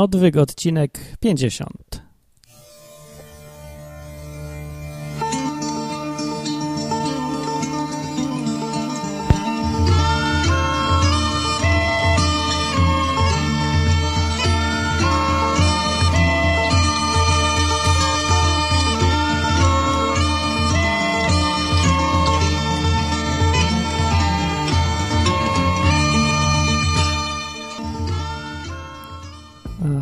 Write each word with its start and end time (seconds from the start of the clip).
Odwyk 0.00 0.36
odcinek 0.36 0.98
50. 1.20 1.89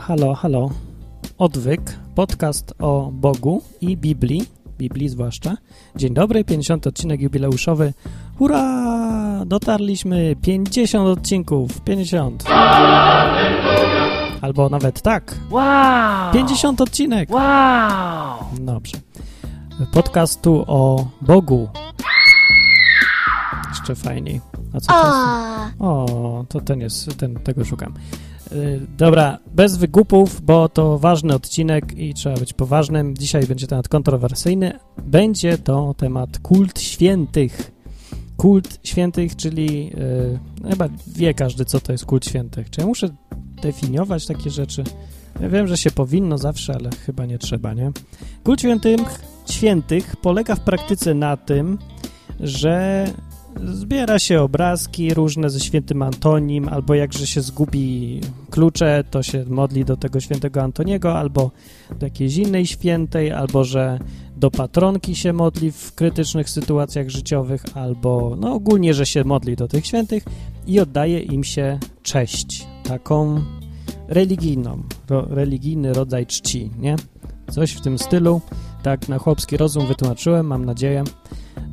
Halo, 0.08 0.34
halo. 0.34 0.70
Odwyk, 1.38 1.98
podcast 2.14 2.74
o 2.78 3.10
Bogu 3.12 3.62
i 3.80 3.96
Biblii, 3.96 4.42
Biblii 4.78 5.08
zwłaszcza. 5.08 5.56
Dzień 5.96 6.14
dobry, 6.14 6.44
50 6.44 6.86
odcinek 6.86 7.20
jubileuszowy. 7.20 7.92
Hurra! 8.38 9.44
Dotarliśmy 9.46 10.36
50 10.42 11.08
odcinków, 11.08 11.80
50. 11.80 12.44
Albo 14.40 14.68
nawet 14.68 15.02
tak, 15.02 15.34
Wow! 15.50 16.32
50 16.32 16.80
odcinek. 16.80 17.30
Wow! 17.30 18.38
Dobrze. 18.60 18.96
Podcastu 19.92 20.64
o 20.66 21.06
Bogu. 21.20 21.68
Jeszcze 23.68 23.94
fajniej. 23.94 24.40
A 24.74 24.80
co 24.80 24.92
to 24.92 25.06
jest? 25.06 25.16
O, 25.78 26.44
to 26.48 26.60
ten 26.60 26.80
jest, 26.80 27.18
ten, 27.18 27.34
tego 27.34 27.64
szukam. 27.64 27.94
Y, 28.52 28.80
Dobra, 28.98 29.38
bez 29.54 29.76
wygupów, 29.76 30.40
bo 30.42 30.68
to 30.68 30.98
ważny 30.98 31.34
odcinek 31.34 31.98
i 31.98 32.14
trzeba 32.14 32.36
być 32.36 32.52
poważnym. 32.52 33.16
Dzisiaj 33.16 33.46
będzie 33.46 33.66
temat 33.66 33.88
kontrowersyjny. 33.88 34.78
Będzie 35.02 35.58
to 35.58 35.94
temat 35.94 36.38
kult 36.38 36.80
świętych. 36.80 37.72
Kult 38.36 38.78
świętych, 38.84 39.36
czyli 39.36 39.92
y, 40.64 40.68
chyba 40.70 40.88
wie 41.06 41.34
każdy, 41.34 41.64
co 41.64 41.80
to 41.80 41.92
jest 41.92 42.06
kult 42.06 42.26
świętych. 42.26 42.70
Czy 42.70 42.80
ja 42.80 42.86
muszę 42.86 43.08
definiować 43.62 44.26
takie 44.26 44.50
rzeczy? 44.50 44.84
Ja 45.40 45.48
wiem, 45.48 45.66
że 45.66 45.76
się 45.76 45.90
powinno 45.90 46.38
zawsze, 46.38 46.74
ale 46.74 46.90
chyba 47.06 47.26
nie 47.26 47.38
trzeba, 47.38 47.74
nie? 47.74 47.92
Kult 48.44 48.60
świętych, 48.60 49.20
świętych 49.50 50.16
polega 50.16 50.54
w 50.54 50.60
praktyce 50.60 51.14
na 51.14 51.36
tym, 51.36 51.78
że 52.40 53.06
zbiera 53.64 54.18
się 54.18 54.42
obrazki 54.42 55.14
różne 55.14 55.50
ze 55.50 55.60
świętym 55.60 56.02
Antonim, 56.02 56.68
albo 56.68 56.94
jakże 56.94 57.26
się 57.26 57.40
zgubi 57.40 58.20
klucze, 58.50 59.04
to 59.10 59.22
się 59.22 59.44
modli 59.48 59.84
do 59.84 59.96
tego 59.96 60.20
świętego 60.20 60.62
Antoniego, 60.62 61.18
albo 61.18 61.50
do 61.98 62.06
jakiejś 62.06 62.36
innej 62.36 62.66
świętej, 62.66 63.32
albo 63.32 63.64
że 63.64 63.98
do 64.36 64.50
patronki 64.50 65.16
się 65.16 65.32
modli 65.32 65.72
w 65.72 65.94
krytycznych 65.94 66.50
sytuacjach 66.50 67.10
życiowych, 67.10 67.64
albo 67.74 68.36
no 68.40 68.52
ogólnie, 68.52 68.94
że 68.94 69.06
się 69.06 69.24
modli 69.24 69.56
do 69.56 69.68
tych 69.68 69.86
świętych 69.86 70.24
i 70.66 70.80
oddaje 70.80 71.20
im 71.20 71.44
się 71.44 71.78
cześć, 72.02 72.66
taką 72.84 73.42
religijną, 74.08 74.82
ro, 75.08 75.26
religijny 75.30 75.92
rodzaj 75.92 76.26
czci, 76.26 76.70
nie? 76.78 76.96
Coś 77.50 77.72
w 77.72 77.80
tym 77.80 77.98
stylu, 77.98 78.40
tak 78.82 79.08
na 79.08 79.18
chłopski 79.18 79.56
rozum 79.56 79.86
wytłumaczyłem, 79.86 80.46
mam 80.46 80.64
nadzieję. 80.64 81.04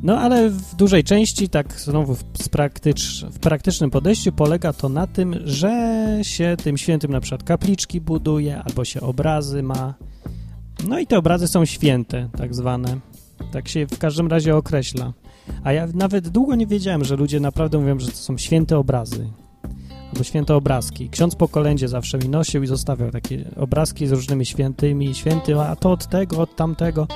No 0.02 0.18
ale 0.18 0.50
w 0.50 0.74
dużej 0.74 1.04
części, 1.04 1.48
tak 1.48 1.80
znowu 1.80 2.14
w, 2.14 2.48
praktycz, 2.48 3.24
w 3.24 3.38
praktycznym 3.38 3.90
podejściu 3.90 4.32
polega 4.32 4.72
to 4.72 4.88
na 4.88 5.06
tym, 5.06 5.34
że 5.44 5.96
się 6.22 6.56
tym 6.62 6.76
świętym 6.76 7.10
na 7.10 7.20
przykład 7.20 7.42
kapliczki 7.42 8.00
buduje, 8.00 8.62
albo 8.62 8.84
się 8.84 9.00
obrazy 9.00 9.62
ma. 9.62 9.94
No 10.88 10.98
i 10.98 11.06
te 11.06 11.18
obrazy 11.18 11.48
są 11.48 11.64
święte, 11.64 12.28
tak 12.38 12.54
zwane. 12.54 12.96
Tak 13.52 13.68
się 13.68 13.86
w 13.86 13.98
każdym 13.98 14.26
razie 14.26 14.56
określa. 14.56 15.12
A 15.64 15.72
ja 15.72 15.88
nawet 15.94 16.28
długo 16.28 16.54
nie 16.54 16.66
wiedziałem, 16.66 17.04
że 17.04 17.16
ludzie 17.16 17.40
naprawdę 17.40 17.78
mówią, 17.78 17.98
że 17.98 18.06
to 18.06 18.16
są 18.16 18.38
święte 18.38 18.78
obrazy. 18.78 19.28
Albo 20.12 20.24
święte 20.24 20.54
obrazki. 20.54 21.10
Ksiądz 21.10 21.34
po 21.34 21.48
kolędzie 21.48 21.88
zawsze 21.88 22.18
mi 22.18 22.28
nosił 22.28 22.62
i 22.62 22.66
zostawiał 22.66 23.10
takie 23.10 23.44
obrazki 23.56 24.06
z 24.06 24.12
różnymi 24.12 24.46
świętymi. 24.46 25.14
Święty, 25.14 25.60
a 25.60 25.76
to 25.76 25.92
od 25.92 26.06
tego, 26.06 26.38
od 26.38 26.56
tamtego. 26.56 27.06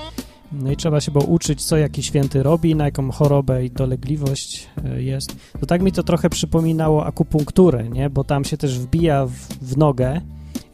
No 0.53 0.73
i 0.73 0.77
trzeba 0.77 1.01
się 1.01 1.13
było 1.13 1.25
uczyć, 1.25 1.65
co 1.65 1.77
jaki 1.77 2.03
święty 2.03 2.43
robi, 2.43 2.75
na 2.75 2.85
jaką 2.85 3.11
chorobę 3.11 3.65
i 3.65 3.71
dolegliwość 3.71 4.69
e, 4.85 5.03
jest. 5.03 5.37
To 5.61 5.67
tak 5.67 5.83
mi 5.83 5.93
to 5.93 6.03
trochę 6.03 6.31
przypominało 6.31 7.07
akupunkturę, 7.07 7.89
nie? 7.89 8.11
Bo 8.11 8.25
tam 8.25 8.45
się 8.45 8.57
też 8.57 8.79
wbija 8.79 9.27
w, 9.27 9.33
w 9.63 9.77
nogę. 9.77 10.21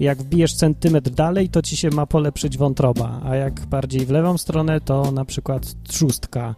Jak 0.01 0.19
wbijesz 0.19 0.55
centymetr 0.55 1.11
dalej, 1.11 1.49
to 1.49 1.63
ci 1.63 1.77
się 1.77 1.91
ma 1.91 2.07
polepszyć 2.07 2.59
wątroba, 2.59 3.21
a 3.25 3.37
jak 3.37 3.67
bardziej 3.67 4.07
w 4.07 4.11
lewą 4.11 4.39
stronę, 4.39 4.81
to 4.81 5.13
na 5.13 5.25
przykład 5.25 5.83
trzustka. 5.83 6.55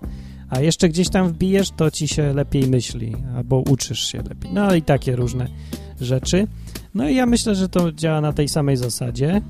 A 0.51 0.61
jeszcze 0.61 0.89
gdzieś 0.89 1.09
tam 1.09 1.29
wbijesz, 1.29 1.71
to 1.71 1.91
ci 1.91 2.09
się 2.09 2.33
lepiej 2.33 2.69
myśli, 2.69 3.17
albo 3.37 3.59
uczysz 3.71 4.07
się 4.07 4.19
lepiej. 4.19 4.51
No 4.53 4.75
i 4.75 4.83
takie 4.83 5.17
różne 5.17 5.49
rzeczy. 6.01 6.47
No 6.95 7.09
i 7.09 7.15
ja 7.15 7.27
myślę, 7.27 7.55
że 7.55 7.69
to 7.69 7.93
działa 7.93 8.21
na 8.21 8.33
tej 8.33 8.49
samej 8.49 8.77
zasadzie, 8.77 9.43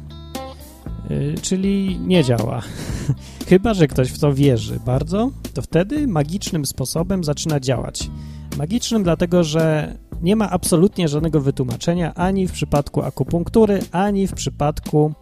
czyli 1.42 1.98
nie 1.98 2.24
działa. 2.24 2.62
Chyba, 3.48 3.74
że 3.74 3.86
ktoś 3.86 4.10
w 4.10 4.18
to 4.18 4.34
wierzy 4.34 4.80
bardzo, 4.86 5.30
to 5.54 5.62
wtedy 5.62 6.06
magicznym 6.06 6.66
sposobem 6.66 7.24
zaczyna 7.24 7.60
działać. 7.60 8.10
Magicznym 8.58 9.02
dlatego, 9.02 9.44
że 9.44 9.94
nie 10.22 10.36
ma 10.36 10.50
absolutnie 10.50 11.08
żadnego 11.08 11.40
wytłumaczenia 11.40 12.14
ani 12.14 12.48
w 12.48 12.52
przypadku 12.52 13.02
akupunktury, 13.02 13.80
ani 13.92 14.26
w 14.26 14.32
przypadku 14.32 15.12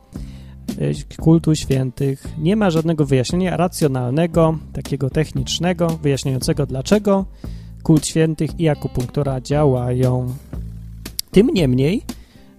y, 0.80 1.16
kultu 1.16 1.54
świętych. 1.54 2.24
Nie 2.38 2.56
ma 2.56 2.70
żadnego 2.70 3.06
wyjaśnienia 3.06 3.56
racjonalnego, 3.56 4.58
takiego 4.72 5.10
technicznego, 5.10 5.98
wyjaśniającego 6.02 6.66
dlaczego 6.66 7.24
kult 7.82 8.06
świętych 8.06 8.60
i 8.60 8.68
akupunktura 8.68 9.40
działają. 9.40 10.34
Tym 11.30 11.46
niemniej, 11.46 12.02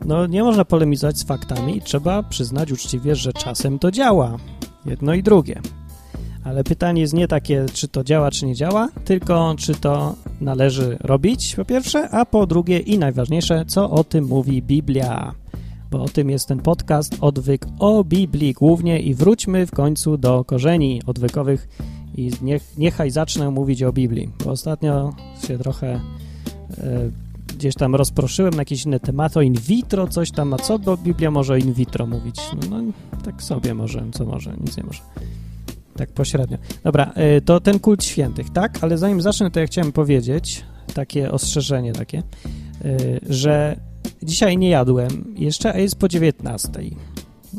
no 0.06 0.28
nie 0.28 0.44
można 0.44 0.66
polemizować 0.66 1.18
z 1.18 1.24
faktami 1.24 1.78
i 1.78 1.82
trzeba 1.82 2.24
przyznać 2.24 2.72
uczciwie, 2.72 3.16
że 3.16 3.34
czasem 3.34 3.80
to 3.80 3.92
działa. 3.92 4.38
Jedno 4.86 5.14
i 5.14 5.24
drugie. 5.24 5.62
Ale 6.44 6.64
pytanie 6.64 7.02
jest 7.02 7.14
nie 7.14 7.28
takie, 7.28 7.66
czy 7.74 7.88
to 7.88 8.04
działa, 8.04 8.32
czy 8.32 8.46
nie 8.46 8.56
działa, 8.56 8.90
tylko 9.06 9.56
czy 9.58 9.76
to 9.76 10.16
należy 10.42 10.98
robić, 11.00 11.56
po 11.56 11.66
pierwsze, 11.66 12.10
a 12.10 12.26
po 12.26 12.46
drugie 12.46 12.80
i 12.80 13.00
najważniejsze, 13.00 13.66
co 13.66 13.90
o 13.90 14.04
tym 14.04 14.26
mówi 14.26 14.62
Biblia. 14.62 15.34
Bo 15.92 16.04
o 16.04 16.08
tym 16.10 16.30
jest 16.30 16.48
ten 16.48 16.60
podcast, 16.60 17.18
odwyk 17.22 17.66
o 17.80 18.04
Biblii 18.04 18.54
głównie 18.54 19.00
i 19.00 19.14
wróćmy 19.14 19.66
w 19.66 19.72
końcu 19.72 20.18
do 20.18 20.44
korzeni 20.44 21.02
odwykowych 21.06 21.68
i 22.16 22.32
niech, 22.42 22.78
niechaj 22.78 23.12
zacznę 23.12 23.52
mówić 23.52 23.84
o 23.84 23.94
Biblii, 23.94 24.30
bo 24.46 24.52
ostatnio 24.52 25.14
się 25.48 25.58
trochę 25.58 25.88
e, 25.88 26.02
gdzieś 27.58 27.76
tam 27.76 27.96
rozproszyłem 27.96 28.54
na 28.54 28.62
jakieś 28.62 28.86
inne 28.86 29.00
tematy, 29.00 29.40
o 29.40 29.42
in 29.42 29.54
vitro, 29.54 30.08
coś 30.08 30.32
tam, 30.32 30.54
a 30.54 30.58
co, 30.58 30.80
bo 30.80 30.98
Biblia 30.98 31.32
może 31.32 31.54
o 31.54 31.58
in 31.58 31.74
vitro 31.74 32.08
mówić. 32.08 32.42
No, 32.70 32.82
no 32.82 32.94
tak 33.26 33.44
sobie 33.44 33.74
może, 33.74 34.04
co 34.12 34.26
może, 34.26 34.54
nic 34.62 34.78
nie 34.78 34.84
może. 34.84 35.00
Tak 35.96 36.10
pośrednio. 36.10 36.58
Dobra, 36.84 37.14
y, 37.38 37.42
to 37.42 37.60
ten 37.60 37.80
kult 37.80 38.04
świętych, 38.04 38.50
tak? 38.50 38.78
Ale 38.82 38.98
zanim 38.98 39.22
zacznę, 39.22 39.52
to 39.52 39.60
ja 39.60 39.66
chciałem 39.66 39.92
powiedzieć, 39.92 40.64
takie 40.94 41.32
ostrzeżenie 41.32 41.94
takie, 41.94 42.24
y, 42.86 43.20
że 43.30 43.80
dzisiaj 44.24 44.58
nie 44.58 44.70
jadłem 44.70 45.34
jeszcze, 45.36 45.74
a 45.74 45.78
jest 45.78 45.96
po 46.00 46.08
19. 46.08 46.70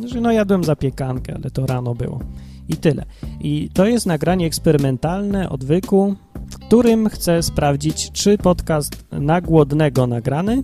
Że 0.05 0.21
no 0.21 0.33
jadłem 0.33 0.65
zapiekankę, 0.65 1.35
ale 1.35 1.51
to 1.51 1.67
rano 1.67 1.95
było. 1.95 2.21
I 2.69 2.77
tyle. 2.77 3.05
I 3.41 3.71
to 3.75 3.87
jest 3.87 4.07
nagranie 4.07 4.47
eksperymentalne 4.47 5.51
odwyku, 5.51 6.15
którym 6.55 7.09
chcę 7.09 7.43
sprawdzić, 7.43 8.11
czy 8.13 8.39
podcast 8.39 9.05
na 9.13 9.41
głodnego 9.41 10.07
nagrany 10.07 10.63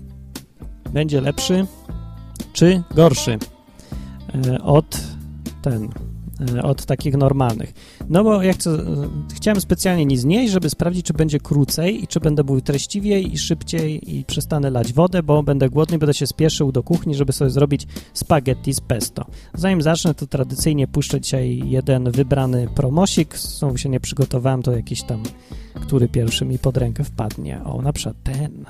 będzie 0.93 1.21
lepszy, 1.21 1.67
czy 2.53 2.83
gorszy 2.95 3.39
y, 4.47 4.63
od 4.63 5.01
ten, 5.63 5.89
od 6.63 6.87
takich 6.87 7.17
normalnych. 7.17 7.73
No 8.09 8.25
bo 8.25 8.43
ja 8.43 8.53
chcę, 8.53 8.71
y, 8.71 9.35
chciałem 9.35 9.61
specjalnie 9.61 10.07
nie 10.07 10.19
znieść, 10.19 10.53
żeby 10.53 10.71
sprawdzić, 10.71 11.07
czy 11.07 11.13
będzie 11.13 11.41
krócej 11.41 12.05
i 12.05 12.07
czy 12.07 12.21
będę 12.21 12.43
mówił 12.43 12.61
treściwiej 12.61 13.33
i 13.33 13.39
szybciej 13.39 14.17
i 14.17 14.25
przestanę 14.25 14.71
lać 14.71 14.93
wodę, 14.93 15.23
bo 15.23 15.43
będę 15.43 15.71
głodny, 15.71 15.99
będę 15.99 16.15
się 16.15 16.27
spieszył 16.27 16.73
do 16.73 16.83
kuchni, 16.83 17.15
żeby 17.15 17.33
sobie 17.33 17.51
zrobić 17.51 17.87
spaghetti 18.15 18.75
z 18.75 18.81
pesto. 18.81 19.25
Zanim 19.55 19.83
zacznę, 19.83 20.15
to 20.15 20.27
tradycyjnie 20.27 20.89
puszczę 20.89 21.21
dzisiaj 21.21 21.63
jeden 21.65 22.11
wybrany 22.11 22.69
promosik. 22.75 23.39
Znowu 23.39 23.79
się 23.79 23.89
nie 23.89 24.01
przygotowałem, 24.01 24.63
to 24.63 24.73
jakiś 24.73 25.03
tam, 25.03 25.23
który 25.75 26.09
pierwszy 26.09 26.45
mi 26.45 26.59
pod 26.59 26.77
rękę 26.77 27.05
wpadnie. 27.05 27.65
O, 27.65 27.83
na 27.83 27.93
przykład 27.93 28.17
ten. 28.23 28.65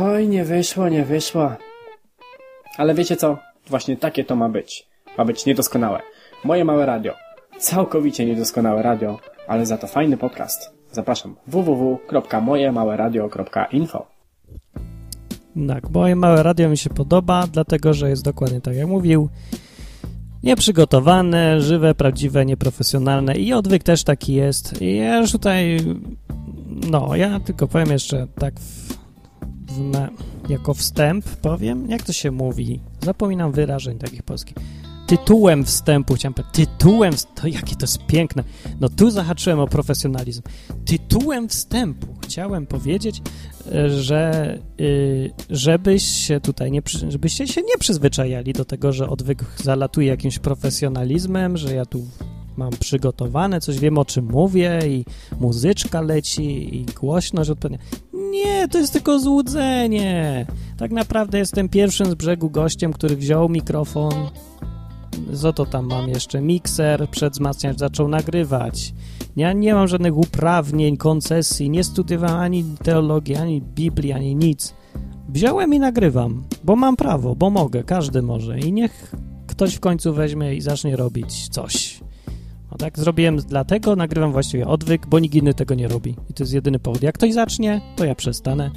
Oj, 0.00 0.28
nie 0.28 0.44
wyszło, 0.44 0.88
nie 0.88 1.04
wyszło. 1.04 1.52
Ale 2.76 2.94
wiecie 2.94 3.16
co? 3.16 3.38
Właśnie 3.68 3.96
takie 3.96 4.24
to 4.24 4.36
ma 4.36 4.48
być. 4.48 4.86
ma 5.18 5.24
być 5.24 5.46
niedoskonałe. 5.46 6.00
Moje 6.44 6.64
małe 6.64 6.86
radio. 6.86 7.14
Całkowicie 7.58 8.26
niedoskonałe 8.26 8.82
radio, 8.82 9.18
ale 9.48 9.66
za 9.66 9.78
to 9.78 9.86
fajny 9.86 10.16
podcast. 10.16 10.70
Zapraszam 10.92 11.36
www.mojemałeradio.info 11.46 14.06
Tak, 15.68 15.90
moje 15.90 16.16
małe 16.16 16.42
radio 16.42 16.68
mi 16.68 16.78
się 16.78 16.90
podoba, 16.90 17.46
dlatego 17.52 17.94
że 17.94 18.08
jest 18.08 18.24
dokładnie 18.24 18.60
tak 18.60 18.76
jak 18.76 18.86
mówił. 18.86 19.28
Nieprzygotowane, 20.42 21.60
żywe, 21.60 21.94
prawdziwe, 21.94 22.46
nieprofesjonalne 22.46 23.36
i 23.36 23.52
odwyk 23.52 23.82
też 23.82 24.04
taki 24.04 24.34
jest. 24.34 24.82
I 24.82 24.96
ja 24.96 25.18
już 25.18 25.32
tutaj, 25.32 25.78
no, 26.90 27.16
ja 27.16 27.40
tylko 27.40 27.68
powiem 27.68 27.90
jeszcze 27.90 28.26
tak 28.38 28.60
w, 28.60 28.91
jako 30.48 30.74
wstęp, 30.74 31.24
powiem, 31.24 31.90
jak 31.90 32.02
to 32.02 32.12
się 32.12 32.30
mówi. 32.30 32.80
Zapominam 33.00 33.52
wyrażeń 33.52 33.98
takich 33.98 34.22
polskich 34.22 34.56
tytułem 35.16 35.64
wstępu, 35.64 36.14
chciałem 36.14 36.34
powiedzieć, 36.34 36.52
tytułem, 36.52 37.14
to 37.34 37.46
jakie 37.46 37.76
to 37.76 37.84
jest 37.84 38.06
piękne. 38.06 38.44
No 38.80 38.88
tu 38.88 39.10
zahaczyłem 39.10 39.60
o 39.60 39.66
profesjonalizm. 39.66 40.42
Tytułem 40.84 41.48
wstępu 41.48 42.06
chciałem 42.24 42.66
powiedzieć, 42.66 43.22
e, 43.72 43.90
że 43.90 44.58
y, 44.80 45.30
żebyś 45.50 46.02
się 46.02 46.40
tutaj 46.40 46.70
nie, 46.70 46.82
żebyście 47.08 47.48
się 47.48 47.62
nie 47.62 47.78
przyzwyczajali 47.78 48.52
do 48.52 48.64
tego, 48.64 48.92
że 48.92 49.08
odwyk 49.08 49.44
zalatuje 49.56 50.06
jakimś 50.06 50.38
profesjonalizmem, 50.38 51.56
że 51.56 51.74
ja 51.74 51.86
tu 51.86 52.06
mam 52.56 52.70
przygotowane, 52.80 53.60
coś 53.60 53.78
wiem 53.78 53.98
o 53.98 54.04
czym 54.04 54.24
mówię 54.24 54.80
i 54.88 55.04
muzyczka 55.40 56.00
leci 56.00 56.76
i 56.76 56.84
głośność 56.84 57.50
odpowiednia. 57.50 57.86
Nie, 58.12 58.68
to 58.68 58.78
jest 58.78 58.92
tylko 58.92 59.20
złudzenie. 59.20 60.46
Tak 60.78 60.90
naprawdę 60.90 61.38
jestem 61.38 61.68
pierwszym 61.68 62.06
z 62.06 62.14
brzegu 62.14 62.50
gościem, 62.50 62.92
który 62.92 63.16
wziął 63.16 63.48
mikrofon, 63.48 64.12
co 65.34 65.52
to 65.52 65.66
tam 65.66 65.86
mam 65.86 66.08
jeszcze? 66.08 66.40
Mikser 66.40 67.08
przed 67.10 67.32
wzmacniacz 67.32 67.78
zaczął 67.78 68.08
nagrywać. 68.08 68.94
Ja 69.36 69.52
nie 69.52 69.74
mam 69.74 69.88
żadnych 69.88 70.16
uprawnień, 70.16 70.96
koncesji, 70.96 71.70
nie 71.70 71.84
studiowałem 71.84 72.40
ani 72.40 72.64
teologii, 72.82 73.36
ani 73.36 73.62
Biblii, 73.62 74.12
ani 74.12 74.36
nic. 74.36 74.74
Wziąłem 75.28 75.74
i 75.74 75.78
nagrywam, 75.78 76.44
bo 76.64 76.76
mam 76.76 76.96
prawo, 76.96 77.34
bo 77.34 77.50
mogę, 77.50 77.84
każdy 77.84 78.22
może 78.22 78.58
i 78.58 78.72
niech 78.72 79.14
ktoś 79.46 79.74
w 79.74 79.80
końcu 79.80 80.14
weźmie 80.14 80.54
i 80.54 80.60
zacznie 80.60 80.96
robić 80.96 81.48
coś. 81.48 82.00
No 82.72 82.78
tak 82.78 82.98
zrobiłem, 82.98 83.36
dlatego 83.36 83.96
nagrywam 83.96 84.32
właściwie 84.32 84.66
odwyk, 84.66 85.06
bo 85.06 85.18
nikt 85.18 85.34
inny 85.34 85.54
tego 85.54 85.74
nie 85.74 85.88
robi. 85.88 86.16
I 86.30 86.34
to 86.34 86.42
jest 86.42 86.52
jedyny 86.52 86.78
powód. 86.78 87.02
Jak 87.02 87.14
ktoś 87.14 87.32
zacznie, 87.32 87.80
to 87.96 88.04
ja 88.04 88.14
przestanę. 88.14 88.70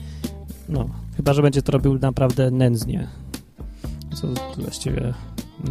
No, 0.70 0.90
chyba, 1.18 1.34
że 1.34 1.42
będzie 1.42 1.62
to 1.62 1.72
robił 1.72 2.00
naprawdę 2.00 2.52
nędznie. 2.52 3.08
Co 4.14 4.28
właściwie 4.58 5.14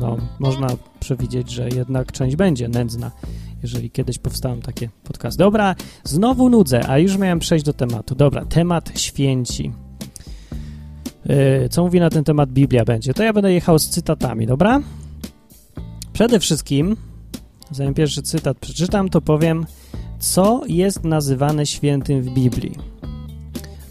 no, 0.00 0.16
można 0.38 0.66
przewidzieć, 1.00 1.50
że 1.50 1.68
jednak 1.68 2.12
część 2.12 2.36
będzie 2.36 2.68
nędzna, 2.68 3.10
jeżeli 3.62 3.90
kiedyś 3.90 4.18
powstają 4.18 4.60
takie 4.60 4.88
podcasty. 5.02 5.38
Dobra, 5.38 5.74
znowu 6.04 6.50
nudzę, 6.50 6.88
a 6.88 6.98
już 6.98 7.16
miałem 7.16 7.38
przejść 7.38 7.64
do 7.64 7.72
tematu. 7.72 8.14
Dobra, 8.14 8.44
temat 8.44 9.00
święci. 9.00 9.72
Yy, 11.26 11.68
co 11.68 11.82
mówi 11.84 12.00
na 12.00 12.10
ten 12.10 12.24
temat 12.24 12.50
Biblia 12.50 12.84
będzie? 12.84 13.14
To 13.14 13.22
ja 13.22 13.32
będę 13.32 13.52
jechał 13.52 13.78
z 13.78 13.88
cytatami, 13.88 14.46
dobra? 14.46 14.80
Przede 16.12 16.40
wszystkim, 16.40 16.96
zanim 17.74 17.94
pierwszy 17.94 18.22
cytat 18.22 18.58
przeczytam, 18.58 19.08
to 19.08 19.20
powiem, 19.20 19.66
co 20.18 20.62
jest 20.66 21.04
nazywane 21.04 21.66
świętym 21.66 22.22
w 22.22 22.30
Biblii. 22.30 22.72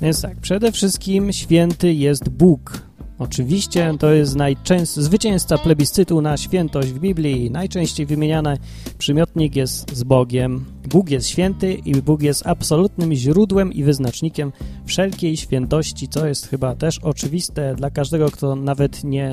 Więc 0.01 0.21
tak, 0.21 0.37
przede 0.37 0.71
wszystkim 0.71 1.33
święty 1.33 1.93
jest 1.93 2.29
Bóg, 2.29 2.83
Oczywiście 3.19 3.93
to 3.99 4.11
jest 4.13 4.35
najczęstszy 4.35 5.03
zwycięzca 5.03 5.57
plebiscytu 5.57 6.21
na 6.21 6.37
świętość 6.37 6.89
w 6.89 6.99
Biblii. 6.99 7.51
Najczęściej 7.51 8.05
wymieniany 8.05 8.57
przymiotnik 8.97 9.55
jest 9.55 9.95
z 9.95 10.03
Bogiem. 10.03 10.65
Bóg 10.89 11.09
jest 11.09 11.27
święty 11.27 11.73
i 11.73 12.01
Bóg 12.01 12.21
jest 12.21 12.47
absolutnym 12.47 13.13
źródłem 13.13 13.73
i 13.73 13.83
wyznacznikiem 13.83 14.51
wszelkiej 14.85 15.37
świętości, 15.37 16.07
co 16.07 16.27
jest 16.27 16.47
chyba 16.47 16.75
też 16.75 16.99
oczywiste 16.99 17.75
dla 17.75 17.89
każdego, 17.89 18.31
kto 18.31 18.55
nawet 18.55 19.03
nie, 19.03 19.29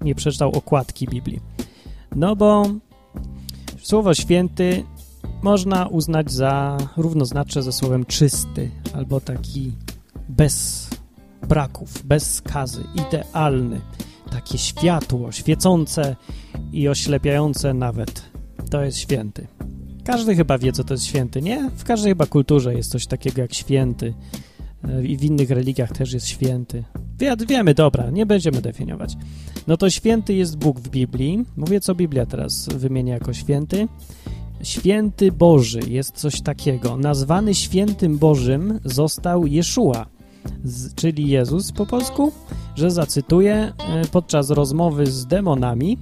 nie 0.00 0.14
przeczytał 0.14 0.50
okładki 0.50 1.06
Biblii. 1.06 1.40
No 2.16 2.36
bo 2.36 2.66
słowo 3.82 4.14
święty 4.14 4.84
można 5.42 5.86
uznać 5.86 6.32
za 6.32 6.78
równoznaczne 6.96 7.62
ze 7.62 7.72
słowem 7.72 8.04
czysty 8.04 8.70
albo 8.94 9.20
taki 9.20 9.72
bez 10.28 10.88
braków, 11.48 12.06
bez 12.06 12.34
skazy, 12.34 12.84
idealny, 12.94 13.80
takie 14.30 14.58
światło, 14.58 15.32
świecące 15.32 16.16
i 16.72 16.88
oślepiające 16.88 17.74
nawet. 17.74 18.22
To 18.70 18.82
jest 18.82 18.98
święty. 18.98 19.46
Każdy 20.04 20.36
chyba 20.36 20.58
wie, 20.58 20.72
co 20.72 20.84
to 20.84 20.94
jest 20.94 21.04
święty, 21.04 21.42
nie? 21.42 21.70
W 21.76 21.84
każdej 21.84 22.10
chyba 22.10 22.26
kulturze 22.26 22.74
jest 22.74 22.90
coś 22.90 23.06
takiego 23.06 23.42
jak 23.42 23.54
święty 23.54 24.14
i 25.04 25.16
w 25.16 25.24
innych 25.24 25.50
religiach 25.50 25.92
też 25.92 26.12
jest 26.12 26.26
święty. 26.26 26.84
Wie, 27.18 27.36
wiemy, 27.48 27.74
dobra, 27.74 28.10
nie 28.10 28.26
będziemy 28.26 28.60
definiować. 28.60 29.16
No 29.66 29.76
to 29.76 29.90
święty 29.90 30.34
jest 30.34 30.56
Bóg 30.56 30.80
w 30.80 30.88
Biblii. 30.88 31.44
Mówię, 31.56 31.80
co 31.80 31.94
Biblia 31.94 32.26
teraz 32.26 32.68
wymienia 32.68 33.14
jako 33.14 33.32
święty. 33.32 33.88
Święty 34.62 35.32
Boży 35.32 35.80
jest 35.88 36.16
coś 36.16 36.40
takiego. 36.40 36.96
Nazwany 36.96 37.54
świętym 37.54 38.18
Bożym 38.18 38.80
został 38.84 39.46
Jeszua, 39.46 40.06
czyli 40.94 41.28
Jezus 41.28 41.72
po 41.72 41.86
polsku, 41.86 42.32
że 42.74 42.90
zacytuję, 42.90 43.54
e, 43.54 43.72
podczas 44.12 44.50
rozmowy 44.50 45.06
z 45.06 45.26
demonami, 45.26 45.98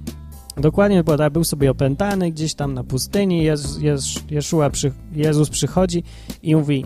dokładnie 0.57 1.03
bo 1.03 1.29
był 1.29 1.43
sobie 1.43 1.71
opętany 1.71 2.31
gdzieś 2.31 2.53
tam 2.53 2.73
na 2.73 2.83
pustyni, 2.83 3.43
Jez, 3.43 3.81
Jez, 3.81 4.23
Jeszua 4.29 4.69
przy, 4.69 4.91
Jezus 5.13 5.49
przychodzi 5.49 6.03
i 6.43 6.55
mówi, 6.55 6.85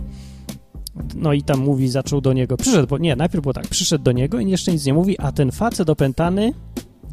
no 1.15 1.33
i 1.33 1.44
tam 1.44 1.59
mówi, 1.59 1.89
zaczął 1.89 2.21
do 2.21 2.33
niego, 2.33 2.57
przyszedł, 2.57 2.88
bo 2.88 2.97
nie, 2.97 3.15
najpierw 3.15 3.42
było 3.42 3.53
tak, 3.53 3.68
przyszedł 3.68 4.03
do 4.03 4.12
niego 4.12 4.39
i 4.39 4.50
jeszcze 4.50 4.71
nic 4.71 4.86
nie 4.86 4.94
mówi, 4.94 5.19
a 5.19 5.31
ten 5.31 5.51
facet 5.51 5.89
opętany, 5.89 6.53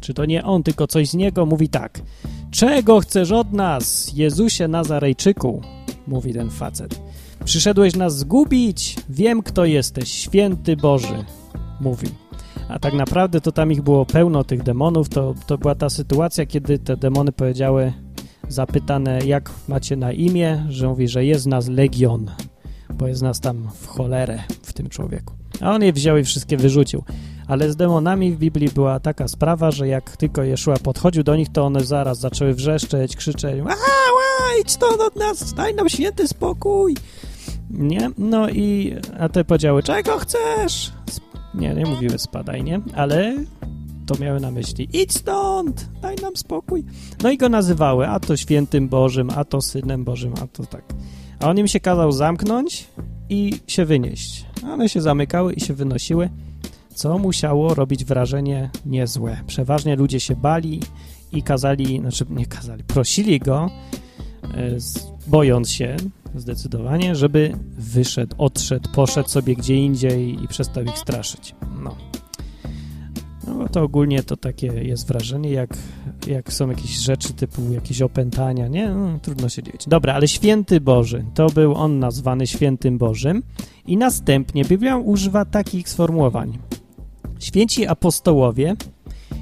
czy 0.01 0.13
to 0.13 0.25
nie 0.25 0.43
on, 0.43 0.63
tylko 0.63 0.87
coś 0.87 1.09
z 1.09 1.13
niego, 1.13 1.45
mówi 1.45 1.69
tak, 1.69 2.01
czego 2.51 2.99
chcesz 2.99 3.31
od 3.31 3.53
nas, 3.53 4.11
Jezusie 4.15 4.67
Nazarejczyku, 4.67 5.61
mówi 6.07 6.33
ten 6.33 6.49
facet. 6.49 7.01
Przyszedłeś 7.45 7.95
nas 7.95 8.17
zgubić, 8.17 8.95
wiem 9.09 9.41
kto 9.43 9.65
jesteś, 9.65 10.11
święty 10.11 10.77
Boży, 10.77 11.25
mówi. 11.81 12.07
A 12.69 12.79
tak 12.79 12.93
naprawdę 12.93 13.41
to 13.41 13.51
tam 13.51 13.71
ich 13.71 13.81
było 13.81 14.05
pełno, 14.05 14.43
tych 14.43 14.63
demonów. 14.63 15.09
To, 15.09 15.35
to 15.47 15.57
była 15.57 15.75
ta 15.75 15.89
sytuacja, 15.89 16.45
kiedy 16.45 16.79
te 16.79 16.97
demony 16.97 17.31
powiedziały, 17.31 17.93
zapytane, 18.49 19.19
jak 19.25 19.51
macie 19.67 19.95
na 19.95 20.11
imię, 20.11 20.65
że 20.69 20.87
mówi, 20.87 21.07
że 21.07 21.25
jest 21.25 21.45
nas 21.45 21.67
legion, 21.67 22.31
bo 22.93 23.07
jest 23.07 23.21
nas 23.21 23.39
tam 23.39 23.69
w 23.81 23.87
cholerę 23.87 24.43
w 24.63 24.73
tym 24.73 24.89
człowieku. 24.89 25.33
A 25.61 25.71
on 25.71 25.83
je 25.83 25.93
wziął 25.93 26.17
i 26.17 26.23
wszystkie 26.23 26.57
wyrzucił. 26.57 27.03
Ale 27.47 27.71
z 27.71 27.75
demonami 27.75 28.31
w 28.31 28.37
Biblii 28.37 28.69
była 28.69 28.99
taka 28.99 29.27
sprawa, 29.27 29.71
że 29.71 29.87
jak 29.87 30.17
tylko 30.17 30.43
Jeszua 30.43 30.77
podchodził 30.77 31.23
do 31.23 31.35
nich, 31.35 31.49
to 31.49 31.65
one 31.65 31.83
zaraz 31.83 32.19
zaczęły 32.19 32.53
wrzeszczeć, 32.53 33.15
krzyczeć, 33.15 33.63
a, 33.69 33.73
idź 34.61 34.77
to 34.77 35.05
od 35.05 35.15
nas, 35.15 35.53
daj 35.53 35.75
nam 35.75 35.89
święty 35.89 36.27
spokój. 36.27 36.95
Nie? 37.69 38.09
No 38.17 38.49
i 38.49 38.95
a 39.19 39.29
te 39.29 39.45
podziały, 39.45 39.83
czego 39.83 40.17
chcesz? 40.17 40.91
Nie, 41.55 41.73
nie 41.73 41.85
mówiły 41.85 42.19
spadaj, 42.19 42.63
nie? 42.63 42.81
Ale 42.95 43.35
to 44.05 44.15
miały 44.19 44.39
na 44.39 44.51
myśli, 44.51 44.89
idź 44.93 45.13
stąd, 45.13 45.89
daj 46.01 46.15
nam 46.15 46.35
spokój. 46.35 46.83
No 47.23 47.31
i 47.31 47.37
go 47.37 47.49
nazywały, 47.49 48.07
a 48.07 48.19
to 48.19 48.37
świętym 48.37 48.89
Bożym, 48.89 49.29
a 49.35 49.45
to 49.45 49.61
synem 49.61 50.03
Bożym, 50.03 50.33
a 50.43 50.47
to 50.47 50.65
tak. 50.65 50.83
A 51.43 51.49
on 51.49 51.57
im 51.57 51.67
się 51.67 51.79
kazał 51.79 52.11
zamknąć 52.11 52.87
i 53.29 53.53
się 53.67 53.85
wynieść. 53.85 54.45
One 54.63 54.89
się 54.89 55.01
zamykały 55.01 55.53
i 55.53 55.61
się 55.61 55.73
wynosiły, 55.73 56.29
co 56.95 57.17
musiało 57.17 57.73
robić 57.73 58.05
wrażenie 58.05 58.69
niezłe. 58.85 59.37
Przeważnie 59.47 59.95
ludzie 59.95 60.19
się 60.19 60.35
bali 60.35 60.79
i 61.31 61.43
kazali, 61.43 61.99
znaczy 61.99 62.25
nie 62.29 62.45
kazali, 62.45 62.83
prosili 62.83 63.39
go, 63.39 63.69
e, 64.43 64.77
bojąc 65.27 65.71
się, 65.71 65.95
zdecydowanie, 66.35 67.15
żeby 67.15 67.53
wyszedł, 67.77 68.35
odszedł, 68.37 68.89
poszedł 68.91 69.29
sobie 69.29 69.55
gdzie 69.55 69.75
indziej 69.75 70.43
i 70.43 70.47
przestał 70.47 70.83
ich 70.83 70.97
straszyć. 70.97 71.55
No. 71.83 71.95
No 73.57 73.69
to 73.69 73.83
ogólnie 73.83 74.23
to 74.23 74.37
takie 74.37 74.67
jest 74.67 75.07
wrażenie, 75.07 75.51
jak, 75.51 75.77
jak 76.27 76.53
są 76.53 76.69
jakieś 76.69 76.91
rzeczy 76.91 77.33
typu 77.33 77.61
jakieś 77.71 78.01
opętania, 78.01 78.67
nie? 78.67 78.89
No, 78.89 79.19
trudno 79.21 79.49
się 79.49 79.63
dziwić. 79.63 79.87
Dobra, 79.87 80.13
ale 80.13 80.27
święty 80.27 80.81
Boży, 80.81 81.25
to 81.33 81.47
był 81.47 81.75
on 81.75 81.99
nazwany 81.99 82.47
świętym 82.47 82.97
Bożym 82.97 83.43
i 83.85 83.97
następnie 83.97 84.65
Biblia 84.65 84.97
używa 84.97 85.45
takich 85.45 85.89
sformułowań. 85.89 86.57
Święci 87.39 87.87
apostołowie, 87.87 88.75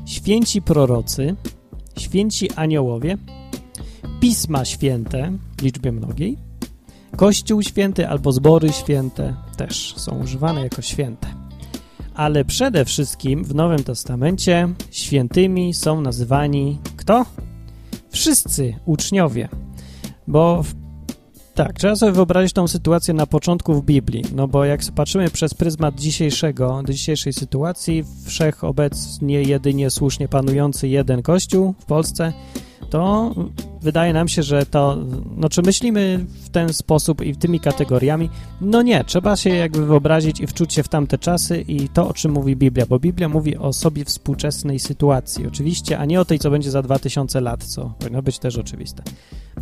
święci 0.06 0.62
prorocy, 0.62 1.36
święci 1.98 2.52
aniołowie, 2.52 3.18
pisma 4.20 4.66
święte 4.66 5.32
w 5.58 5.62
liczbie 5.62 5.92
mnogiej, 5.92 6.38
Kościół 7.18 7.62
święty 7.62 8.08
albo 8.08 8.32
zbory 8.32 8.70
święte 8.72 9.36
też 9.58 9.94
są 9.98 10.20
używane 10.20 10.64
jako 10.64 10.82
święte. 10.82 11.41
Ale 12.16 12.46
przede 12.46 12.86
wszystkim 12.86 13.44
w 13.44 13.56
Nowym 13.56 13.84
Testamencie 13.84 14.70
świętymi 14.92 15.74
są 15.74 16.02
nazywani 16.02 16.80
Kto? 16.98 17.26
Wszyscy 18.10 18.76
uczniowie. 18.86 19.50
Bo 20.28 20.64
w 20.64 20.74
tak, 21.56 21.74
trzeba 21.74 21.96
sobie 21.96 22.12
wyobrazić 22.12 22.54
tą 22.54 22.68
sytuację 22.68 23.14
na 23.14 23.26
początku 23.26 23.74
w 23.74 23.86
Biblii, 23.86 24.24
no 24.36 24.48
bo 24.48 24.66
jak 24.66 24.82
patrzymy 24.96 25.30
przez 25.30 25.54
pryzmat 25.54 25.96
dzisiejszego, 25.96 26.82
dzisiejszej 26.90 27.34
sytuacji, 27.34 28.04
wszechobecnie 28.26 29.42
jedynie 29.42 29.90
słusznie 29.90 30.28
panujący 30.28 30.88
jeden 30.88 31.22
kościół 31.22 31.76
w 31.80 31.86
Polsce, 31.86 32.34
to 32.90 33.34
wydaje 33.82 34.14
nam 34.14 34.28
się, 34.28 34.44
że 34.44 34.66
to, 34.66 34.98
no 35.38 35.50
czy 35.50 35.62
myślimy 35.62 36.26
w 36.44 36.50
ten 36.50 36.74
sposób 36.74 37.22
i 37.22 37.36
tymi 37.36 37.60
kategoriami? 37.60 38.30
No 38.62 38.82
nie, 38.82 39.04
trzeba 39.04 39.36
się 39.36 39.50
jakby 39.50 39.86
wyobrazić 39.86 40.40
i 40.40 40.48
wczuć 40.48 40.74
się 40.74 40.84
w 40.84 40.88
tamte 40.88 41.18
czasy 41.18 41.62
i 41.62 41.90
to, 41.90 42.08
o 42.08 42.14
czym 42.14 42.32
mówi 42.32 42.56
Biblia, 42.56 42.86
bo 42.86 43.00
Biblia 43.00 43.30
mówi 43.30 43.58
o 43.58 43.74
sobie 43.74 44.06
współczesnej 44.06 44.80
sytuacji, 44.80 45.48
oczywiście, 45.48 46.00
a 46.00 46.06
nie 46.06 46.22
o 46.22 46.26
tej, 46.26 46.40
co 46.40 46.52
będzie 46.52 46.72
za 46.72 46.82
2000 46.82 47.42
lat, 47.42 47.64
co 47.64 47.94
powinno 48.00 48.22
być 48.22 48.40
też 48.40 48.58
oczywiste. 48.58 49.04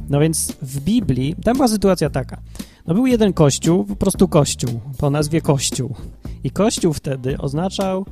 No 0.09 0.19
więc 0.19 0.51
w 0.61 0.79
Biblii, 0.79 1.35
tam 1.43 1.55
była 1.55 1.67
sytuacja 1.67 2.09
taka, 2.09 2.41
no 2.87 2.93
był 2.93 3.07
jeden 3.07 3.33
kościół, 3.33 3.85
po 3.85 3.95
prostu 3.95 4.27
kościół, 4.27 4.79
po 4.97 5.09
nazwie 5.09 5.41
kościół 5.41 5.95
i 6.43 6.51
kościół 6.51 6.93
wtedy 6.93 7.37
oznaczał, 7.37 8.05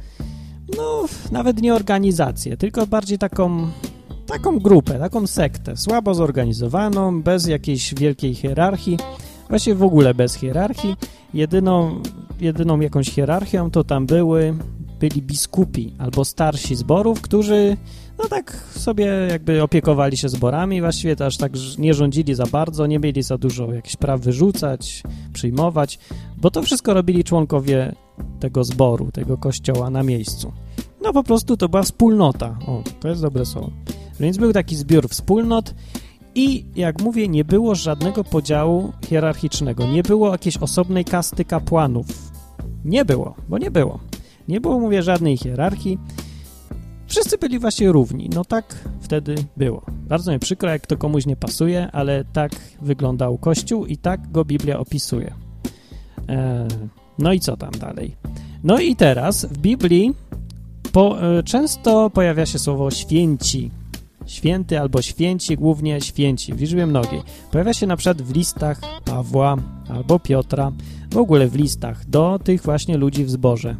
no 0.78 1.06
nawet 1.32 1.62
nie 1.62 1.74
organizację, 1.74 2.58
tylko 2.58 2.88
bardziej 2.88 3.18
taką 3.18 3.68
taką 4.28 4.60
grupę, 4.60 5.00
taką 5.00 5.28
sektę, 5.28 5.78
słabo 5.78 6.14
zorganizowaną, 6.14 7.22
bez 7.22 7.48
jakiejś 7.48 7.94
wielkiej 7.94 8.36
hierarchii, 8.36 8.98
właściwie 9.50 9.76
w 9.76 9.84
ogóle 9.84 10.14
bez 10.14 10.34
hierarchii. 10.34 10.96
Jedyną, 11.34 12.02
jedyną 12.40 12.80
jakąś 12.80 13.10
hierarchią 13.10 13.72
to 13.72 13.84
tam 13.84 14.06
były, 14.06 14.56
byli 15.00 15.22
biskupi 15.22 15.94
albo 15.98 16.26
starsi 16.26 16.76
zborów, 16.76 17.22
którzy 17.22 17.78
no 18.20 18.28
tak 18.28 18.64
sobie 18.72 19.06
jakby 19.06 19.64
opiekowali 19.64 20.18
się 20.18 20.30
zborami, 20.30 20.82
właściwie 20.82 21.16
to 21.16 21.26
aż 21.26 21.38
tak 21.38 21.52
nie 21.78 21.94
rządzili 21.94 22.36
za 22.36 22.46
bardzo, 22.46 22.88
nie 22.88 23.00
mieli 23.00 23.24
za 23.24 23.38
dużo 23.38 23.74
jakichś 23.74 23.96
praw 23.96 24.22
wyrzucać, 24.22 25.04
przyjmować, 25.34 26.00
bo 26.38 26.52
to 26.52 26.62
wszystko 26.62 26.94
robili 26.94 27.24
członkowie 27.24 27.96
tego 28.40 28.64
zboru, 28.64 29.12
tego 29.12 29.38
kościoła 29.38 29.90
na 29.90 30.04
miejscu. 30.04 30.52
No 31.02 31.14
po 31.14 31.24
prostu 31.24 31.58
to 31.58 31.70
była 31.70 31.84
wspólnota. 31.84 32.58
O, 32.68 32.84
to 33.00 33.08
jest 33.08 33.22
dobre 33.22 33.46
słowo. 33.46 33.72
Więc 34.20 34.38
był 34.38 34.54
taki 34.54 34.76
zbiór 34.76 35.10
wspólnot 35.10 35.74
i 36.36 36.66
jak 36.76 37.02
mówię, 37.02 37.28
nie 37.28 37.46
było 37.46 37.76
żadnego 37.76 38.24
podziału 38.24 38.94
hierarchicznego. 39.06 39.88
Nie 39.88 40.04
było 40.04 40.32
jakiejś 40.32 40.58
osobnej 40.58 41.06
kasty 41.06 41.46
kapłanów. 41.46 42.06
Nie 42.86 43.06
było, 43.06 43.36
bo 43.50 43.58
nie 43.58 43.72
było. 43.72 44.00
Nie 44.48 44.62
było, 44.62 44.80
mówię, 44.80 45.04
żadnej 45.04 45.38
hierarchii. 45.38 45.98
Wszyscy 47.08 47.38
byli 47.38 47.60
właśnie 47.60 47.92
równi. 47.92 48.30
No 48.36 48.46
tak 48.46 48.76
wtedy 49.02 49.36
było. 49.58 49.82
Bardzo 50.08 50.32
mi 50.32 50.40
przykro, 50.40 50.70
jak 50.70 50.88
to 50.88 50.98
komuś 50.98 51.26
nie 51.26 51.36
pasuje, 51.36 51.92
ale 51.92 52.26
tak 52.26 52.52
wyglądał 52.82 53.38
Kościół 53.38 53.86
i 53.86 53.98
tak 53.98 54.32
go 54.32 54.46
Biblia 54.46 54.80
opisuje. 54.80 55.34
Eee, 56.28 56.68
no 57.20 57.34
i 57.34 57.40
co 57.40 57.58
tam 57.58 57.72
dalej? 57.72 58.16
No 58.64 58.80
i 58.80 58.96
teraz 58.96 59.46
w 59.46 59.58
Biblii 59.58 60.14
po, 60.98 61.22
e, 61.22 61.44
często 61.44 62.10
pojawia 62.10 62.46
się 62.46 62.60
słowo 62.60 62.92
święci. 62.92 63.72
Święty 64.26 64.80
albo 64.80 65.02
święci, 65.02 65.58
głównie 65.58 66.02
święci 66.02 66.54
w 66.54 66.60
liczbie 66.62 66.86
mnogiej. 66.86 67.22
Pojawia 67.52 67.74
się 67.74 67.88
na 67.88 67.98
przykład 67.98 68.22
w 68.22 68.36
listach 68.36 68.82
Pawła 69.06 69.58
albo 69.90 70.20
Piotra, 70.20 70.72
w 71.12 71.18
ogóle 71.18 71.48
w 71.48 71.56
listach 71.56 72.10
do 72.10 72.40
tych 72.44 72.62
właśnie 72.62 72.98
ludzi 72.98 73.26
w 73.26 73.30
zborze. 73.30 73.76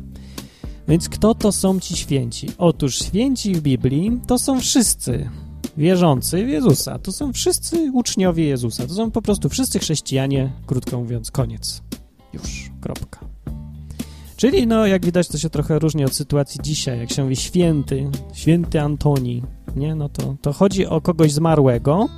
Więc 0.88 1.10
kto 1.10 1.36
to 1.36 1.52
są 1.52 1.80
ci 1.80 1.98
święci? 1.98 2.48
Otóż 2.58 3.00
święci 3.00 3.56
w 3.56 3.62
Biblii 3.62 4.20
to 4.28 4.40
są 4.40 4.60
wszyscy 4.60 5.30
wierzący 5.78 6.46
w 6.46 6.50
Jezusa. 6.50 7.00
To 7.00 7.12
są 7.12 7.34
wszyscy 7.34 7.92
uczniowie 7.94 8.46
Jezusa. 8.46 8.88
To 8.88 8.94
są 8.94 9.12
po 9.12 9.22
prostu 9.22 9.50
wszyscy 9.50 9.80
chrześcijanie, 9.80 10.52
krótko 10.66 11.00
mówiąc, 11.00 11.32
koniec. 11.32 11.82
Już, 12.34 12.72
kropka. 12.82 13.27
Czyli, 14.38 14.68
no, 14.68 14.88
jak 14.88 15.06
widać, 15.06 15.28
to 15.28 15.38
się 15.38 15.50
trochę 15.50 15.80
różni 15.80 16.06
od 16.06 16.14
sytuacji 16.14 16.60
dzisiaj. 16.64 17.00
Jak 17.00 17.12
się 17.12 17.24
mówi 17.24 17.36
święty, 17.36 18.10
święty 18.34 18.82
Antoni, 18.82 19.44
nie? 19.76 19.96
No 19.96 20.10
to, 20.10 20.36
to 20.42 20.54
chodzi 20.54 20.86
o 20.86 21.02
kogoś 21.02 21.32
zmarłego, 21.32 22.10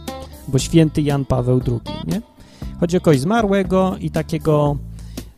bo 0.47 0.59
święty 0.59 1.01
Jan 1.01 1.25
Paweł 1.25 1.61
II, 1.67 1.79
nie? 2.07 2.21
Chodzi 2.79 2.97
o 2.97 3.01
kogoś 3.01 3.19
zmarłego 3.19 3.95
i 3.99 4.11
takiego, 4.11 4.77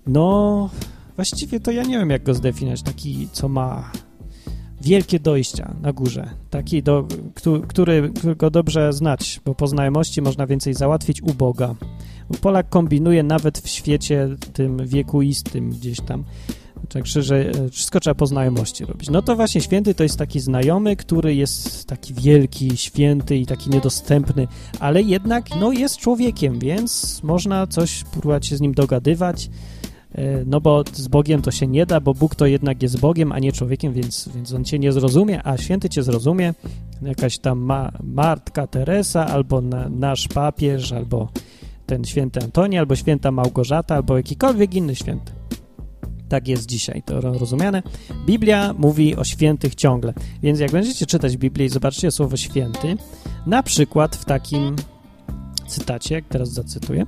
no, 0.08 0.70
właściwie 1.16 1.60
to 1.60 1.72
ja 1.72 1.84
nie 1.84 2.00
wiem, 2.00 2.10
jak 2.10 2.24
go 2.24 2.34
zdefiniować. 2.34 2.82
Taki, 2.82 3.28
co 3.32 3.50
ma 3.50 3.92
wielkie 4.82 5.20
dojścia 5.20 5.76
na 5.82 5.94
górze. 5.94 6.30
Taki, 6.50 6.84
do, 6.84 7.08
który, 7.68 8.12
go 8.38 8.50
dobrze 8.50 8.94
znać, 8.94 9.42
bo 9.46 9.56
po 9.56 9.68
znajomości 9.68 10.22
można 10.22 10.48
więcej 10.48 10.74
załatwić 10.74 11.22
u 11.22 11.34
Boga. 11.34 11.76
Polak 12.42 12.70
kombinuje 12.70 13.24
nawet 13.24 13.60
w 13.60 13.68
świecie 13.68 14.30
tym 14.54 14.88
wiekuistym 14.88 15.70
gdzieś 15.70 16.02
tam. 16.02 16.24
Także, 16.90 17.24
że 17.24 17.50
e, 17.50 17.70
wszystko 17.70 18.00
trzeba 18.00 18.16
po 18.16 18.28
znajomości 18.28 18.86
robić. 18.86 19.10
No 19.10 19.22
to 19.22 19.36
właśnie 19.36 19.62
święty 19.62 19.96
to 19.96 20.04
jest 20.04 20.18
taki 20.18 20.40
znajomy, 20.40 20.96
który 20.96 21.36
jest 21.36 21.88
taki 21.88 22.14
wielki, 22.14 22.78
święty 22.78 23.38
i 23.38 23.46
taki 23.46 23.70
niedostępny, 23.70 24.48
ale 24.80 25.02
jednak 25.02 25.50
no, 25.60 25.72
jest 25.72 25.98
człowiekiem, 25.98 26.60
więc 26.60 27.20
można 27.24 27.68
coś 27.68 28.04
próbować 28.04 28.48
się 28.48 28.58
z 28.58 28.62
nim 28.62 28.74
dogadywać, 28.74 29.50
e, 30.16 30.46
no 30.46 30.62
bo 30.62 30.84
z 30.94 31.08
Bogiem 31.08 31.42
to 31.42 31.52
się 31.52 31.68
nie 31.68 31.86
da, 31.86 32.00
bo 32.00 32.14
Bóg 32.14 32.36
to 32.36 32.46
jednak 32.46 32.82
jest 32.82 33.00
Bogiem, 33.00 33.32
a 33.32 33.40
nie 33.40 33.52
człowiekiem, 33.52 33.94
więc, 33.94 34.30
więc 34.36 34.54
on 34.54 34.66
cię 34.66 34.80
nie 34.80 34.92
zrozumie, 34.92 35.48
a 35.48 35.58
święty 35.58 35.90
cię 35.90 36.04
zrozumie, 36.04 36.54
jakaś 37.02 37.38
tam 37.38 37.60
ma, 37.60 37.92
Martka 38.04 38.68
Teresa, 38.68 39.26
albo 39.28 39.62
na, 39.62 39.90
nasz 39.90 40.28
papież, 40.28 40.92
albo 40.92 41.30
ten 41.86 42.04
święty 42.04 42.40
Antoni, 42.44 42.78
albo 42.78 42.96
święta 42.96 43.32
Małgorzata, 43.32 43.96
albo 43.96 44.18
jakikolwiek 44.18 44.76
inny 44.76 44.96
święty. 44.96 45.32
Tak 46.32 46.48
jest 46.48 46.66
dzisiaj 46.66 47.04
to 47.04 47.22
rozumiane. 47.22 47.84
Biblia 48.26 48.74
mówi 48.78 49.16
o 49.16 49.24
świętych 49.24 49.76
ciągle, 49.76 50.14
więc 50.44 50.60
jak 50.60 50.72
będziecie 50.72 51.06
czytać 51.06 51.38
Biblię 51.38 51.66
i 51.66 51.70
zobaczycie 51.70 52.12
słowo 52.12 52.38
święty, 52.38 52.98
na 53.46 53.64
przykład 53.64 54.16
w 54.16 54.26
takim 54.26 54.76
cytacie, 55.68 56.16
jak 56.16 56.26
teraz 56.26 56.50
zacytuję, 56.50 57.06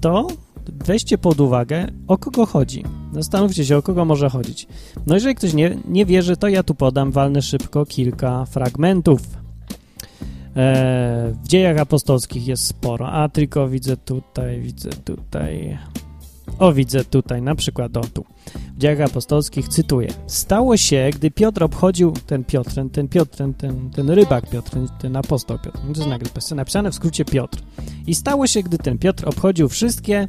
to 0.00 0.26
weźcie 0.66 1.18
pod 1.18 1.40
uwagę, 1.40 1.86
o 2.06 2.18
kogo 2.18 2.46
chodzi. 2.46 2.84
Zastanówcie 3.12 3.64
się, 3.64 3.76
o 3.76 3.82
kogo 3.82 4.04
może 4.04 4.28
chodzić. 4.30 4.66
No 5.06 5.14
jeżeli 5.14 5.34
ktoś 5.34 5.54
nie, 5.54 5.76
nie 5.88 6.06
wierzy, 6.06 6.36
to 6.36 6.48
ja 6.48 6.62
tu 6.62 6.74
podam, 6.74 7.12
walnę 7.12 7.42
szybko 7.42 7.86
kilka 7.86 8.44
fragmentów. 8.44 9.20
Eee, 10.56 11.32
w 11.42 11.48
dziejach 11.48 11.78
apostolskich 11.78 12.46
jest 12.46 12.66
sporo, 12.66 13.08
a 13.08 13.28
tylko 13.28 13.68
widzę 13.68 13.96
tutaj, 13.96 14.60
widzę 14.60 14.90
tutaj... 14.90 15.78
O, 16.58 16.72
widzę 16.72 17.04
tutaj, 17.04 17.42
na 17.42 17.54
przykład 17.54 17.96
o 17.96 18.00
tu. 18.00 18.24
W 18.76 18.78
dziejach 18.78 19.00
apostolskich 19.00 19.68
cytuję. 19.68 20.08
Stało 20.26 20.76
się, 20.76 21.10
gdy 21.14 21.30
Piotr 21.30 21.62
obchodził, 21.62 22.12
ten 22.26 22.44
Piotr, 22.44 22.74
ten, 22.92 23.08
Piotr, 23.08 23.36
ten, 23.36 23.54
ten, 23.54 23.90
ten 23.90 24.10
rybak 24.10 24.50
Piotr, 24.50 24.70
ten, 25.00 25.16
apostoł 25.16 25.58
Piotr, 25.58 25.78
to 25.94 26.36
jest 26.36 26.50
napisane 26.54 26.90
w 26.90 26.94
skrócie 26.94 27.24
Piotr. 27.24 27.58
I 28.06 28.14
stało 28.14 28.46
się, 28.46 28.62
gdy 28.62 28.78
ten 28.78 28.98
Piotr 28.98 29.28
obchodził 29.28 29.68
wszystkie 29.68 30.28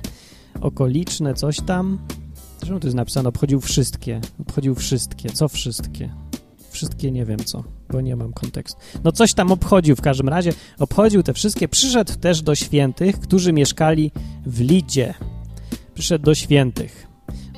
okoliczne 0.62 1.34
coś 1.34 1.62
tam, 1.62 2.00
zresztą 2.60 2.80
to 2.80 2.88
jest 2.88 2.98
napisane, 2.98 3.30
obchodził 3.30 3.62
wszystkie, 3.62 4.22
obchodził 4.40 4.76
wszystkie, 4.76 5.30
co 5.30 5.48
wszystkie? 5.48 6.10
Wszystkie 6.70 7.12
nie 7.12 7.26
wiem 7.26 7.40
co, 7.40 7.64
bo 7.90 8.02
nie 8.02 8.16
mam 8.16 8.34
kontekstu. 8.34 8.80
No 9.04 9.12
coś 9.12 9.34
tam 9.34 9.52
obchodził 9.52 9.96
w 9.96 10.02
każdym 10.02 10.30
razie, 10.30 10.54
obchodził 10.80 11.24
te 11.24 11.34
wszystkie, 11.34 11.68
przyszedł 11.68 12.14
też 12.16 12.42
do 12.42 12.56
świętych, 12.56 13.20
którzy 13.20 13.54
mieszkali 13.54 14.12
w 14.46 14.60
Lidzie 14.60 15.14
przyszedł 15.98 16.26
do 16.26 16.36
świętych. 16.36 17.08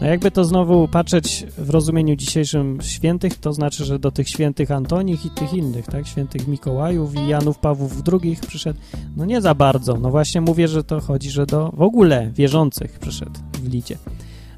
No 0.02 0.08
jakby 0.08 0.32
to 0.32 0.46
znowu 0.46 0.88
patrzeć 0.88 1.46
w 1.58 1.70
rozumieniu 1.70 2.16
dzisiejszym 2.16 2.82
świętych, 2.82 3.38
to 3.38 3.54
znaczy, 3.54 3.86
że 3.86 4.00
do 4.00 4.12
tych 4.12 4.30
świętych 4.30 4.72
Antonich 4.72 5.26
i 5.26 5.30
tych 5.30 5.54
innych, 5.54 5.86
tak, 5.86 6.08
świętych 6.08 6.48
Mikołajów 6.48 7.16
i 7.16 7.28
Janów 7.28 7.58
Pawłów 7.58 8.02
II 8.24 8.38
przyszedł, 8.48 8.80
no 9.18 9.26
nie 9.26 9.42
za 9.42 9.56
bardzo. 9.56 9.98
No 9.98 10.10
właśnie 10.10 10.42
mówię, 10.42 10.68
że 10.68 10.84
to 10.84 11.00
chodzi, 11.00 11.30
że 11.30 11.46
do 11.46 11.72
w 11.74 11.82
ogóle 11.82 12.32
wierzących 12.36 13.00
przyszedł 13.00 13.40
w 13.54 13.74
Lidzie. 13.74 13.98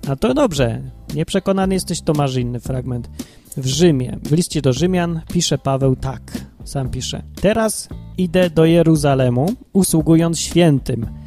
A 0.08 0.16
to 0.16 0.34
dobrze, 0.34 0.82
nieprzekonany 1.16 1.74
jesteś, 1.74 2.02
to 2.02 2.14
masz 2.14 2.36
inny 2.36 2.60
fragment. 2.60 3.10
W 3.58 3.66
Rzymie, 3.66 4.18
w 4.24 4.32
liście 4.32 4.62
do 4.62 4.74
Rzymian 4.74 5.22
pisze 5.34 5.58
Paweł 5.58 5.96
tak, 5.96 6.22
sam 6.64 6.90
pisze. 6.90 7.24
Teraz 7.42 7.90
idę 8.18 8.50
do 8.50 8.66
Jeruzalemu, 8.66 9.54
usługując 9.74 10.40
świętym, 10.40 11.21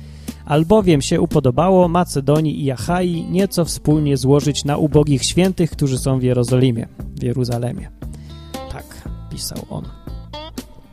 albowiem 0.46 1.02
się 1.02 1.20
upodobało 1.20 1.88
Macedonii 1.88 2.64
i 2.64 2.70
Achai 2.70 3.26
nieco 3.30 3.64
wspólnie 3.64 4.16
złożyć 4.16 4.64
na 4.64 4.76
ubogich 4.76 5.24
świętych, 5.24 5.70
którzy 5.70 5.98
są 5.98 6.18
w 6.18 6.22
Jerozolimie, 6.22 6.88
w 7.16 7.22
Jeruzalemie. 7.22 7.90
Tak 8.72 9.08
pisał 9.30 9.58
on. 9.70 9.84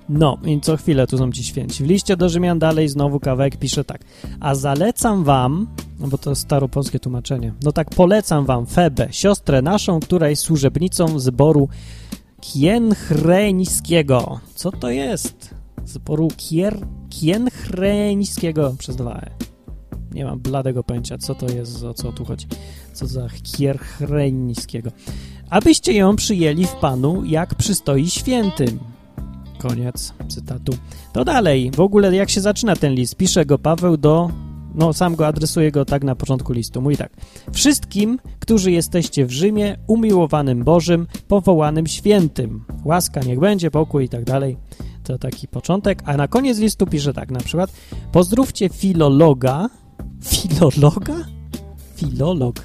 No, 0.10 0.38
i 0.46 0.62
co 0.62 0.78
chwilę 0.78 1.08
tu 1.08 1.18
są 1.18 1.32
ci 1.32 1.44
święci. 1.44 1.84
W 1.84 1.88
liście 1.88 2.18
do 2.18 2.30
Rzymian 2.30 2.60
dalej 2.60 2.90
znowu 2.90 3.20
kawałek 3.20 3.58
pisze 3.58 3.84
tak. 3.84 4.02
A 4.40 4.56
zalecam 4.56 5.24
wam, 5.24 5.68
no 6.00 6.08
bo 6.08 6.18
to 6.18 6.36
staropolskie 6.36 7.00
tłumaczenie, 7.00 7.54
no 7.64 7.72
tak 7.72 7.90
polecam 7.90 8.46
wam 8.46 8.66
Febę, 8.66 9.08
siostrę 9.12 9.62
naszą, 9.62 10.00
która 10.00 10.30
jest 10.30 10.42
służebnicą 10.42 11.20
zboru 11.20 11.70
Kienchreńskiego. 12.42 14.40
Co 14.56 14.72
to 14.72 14.90
jest? 14.90 15.61
Zboru 15.86 16.28
Kier, 16.38 16.78
Kienchreńskiego 17.10 18.76
przez 18.80 18.96
dwa 18.96 19.14
E. 19.14 19.30
Nie 20.14 20.26
mam 20.26 20.40
bladego 20.40 20.84
pojęcia, 20.84 21.18
co 21.18 21.36
to 21.36 21.50
jest, 21.50 21.84
o 21.84 21.94
co 21.94 22.12
tu 22.12 22.26
chodzi. 22.26 22.48
Co 22.94 23.08
za 23.08 23.28
Kierchreńskiego. 23.44 24.92
Abyście 25.50 25.94
ją 25.94 26.16
przyjęli 26.16 26.66
w 26.66 26.76
Panu, 26.76 27.26
jak 27.26 27.56
przystoi 27.56 28.10
świętym. 28.10 28.80
Koniec 29.58 30.14
cytatu. 30.28 30.74
To 31.14 31.26
dalej, 31.26 31.72
w 31.72 31.80
ogóle 31.80 32.16
jak 32.16 32.30
się 32.30 32.42
zaczyna 32.42 32.76
ten 32.76 32.94
list? 32.94 33.16
Pisze 33.16 33.46
go 33.46 33.60
Paweł 33.60 33.98
do, 33.98 34.32
no 34.76 34.94
sam 34.94 35.16
go 35.16 35.28
adresuje 35.28 35.72
go 35.72 35.86
tak 35.86 36.04
na 36.04 36.16
początku 36.16 36.54
listu. 36.54 36.82
Mówi 36.82 36.98
tak. 36.98 37.12
Wszystkim, 37.52 38.20
którzy 38.40 38.72
jesteście 38.72 39.26
w 39.26 39.32
Rzymie, 39.32 39.78
umiłowanym 39.88 40.64
Bożym, 40.64 41.08
powołanym 41.28 41.88
świętym. 41.88 42.66
Łaska 42.86 43.22
niech 43.22 43.40
będzie, 43.40 43.72
pokój 43.72 44.06
i 44.06 44.10
tak 44.10 44.24
dalej. 44.24 44.58
To 45.04 45.18
taki 45.18 45.48
początek. 45.48 46.04
A 46.06 46.18
na 46.18 46.28
koniec 46.28 46.58
listu 46.58 46.88
pisze 46.88 47.14
tak 47.14 47.32
na 47.32 47.40
przykład. 47.40 47.72
Pozdrówcie 48.12 48.70
filologa. 48.70 49.70
Filologa? 50.24 51.16
Filolog. 51.96 52.56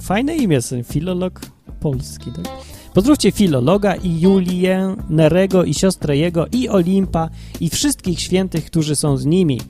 Fajne 0.00 0.36
imię 0.36 0.58
filolog 0.84 1.40
polski, 1.80 2.30
tak? 2.32 2.44
Pozdrówcie 2.94 3.32
Filologa 3.32 3.94
i 3.94 4.20
Julię, 4.20 4.96
Nerego 5.10 5.64
i 5.64 5.74
siostrę 5.74 6.16
jego 6.16 6.46
i 6.52 6.68
Olimpa 6.68 7.28
i 7.60 7.68
wszystkich 7.68 8.20
świętych, 8.20 8.64
którzy 8.64 8.96
są 8.96 9.16
z 9.16 9.24
nimi. 9.26 9.60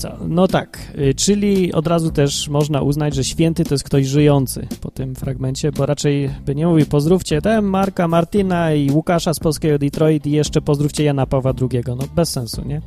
Co? 0.00 0.16
No 0.28 0.48
tak, 0.48 0.92
y, 0.98 1.14
czyli 1.14 1.72
od 1.72 1.86
razu 1.86 2.10
też 2.10 2.48
można 2.48 2.82
uznać, 2.82 3.14
że 3.14 3.24
święty 3.24 3.64
to 3.64 3.74
jest 3.74 3.84
ktoś 3.84 4.06
żyjący 4.06 4.66
po 4.80 4.90
tym 4.90 5.14
fragmencie, 5.14 5.72
bo 5.72 5.86
raczej 5.86 6.30
by 6.46 6.54
nie 6.54 6.66
mówił 6.66 6.86
pozdrówcie 6.86 7.42
ten 7.42 7.64
Marka, 7.64 8.08
Martina 8.08 8.72
i 8.72 8.90
Łukasza 8.90 9.34
z 9.34 9.38
polskiego 9.38 9.78
Detroit 9.78 10.26
i 10.26 10.30
jeszcze 10.30 10.60
pozdrówcie 10.60 11.04
Jana 11.04 11.26
Pawła 11.26 11.52
II. 11.60 11.82
No 11.86 12.04
bez 12.16 12.30
sensu, 12.30 12.64
nie? 12.64 12.82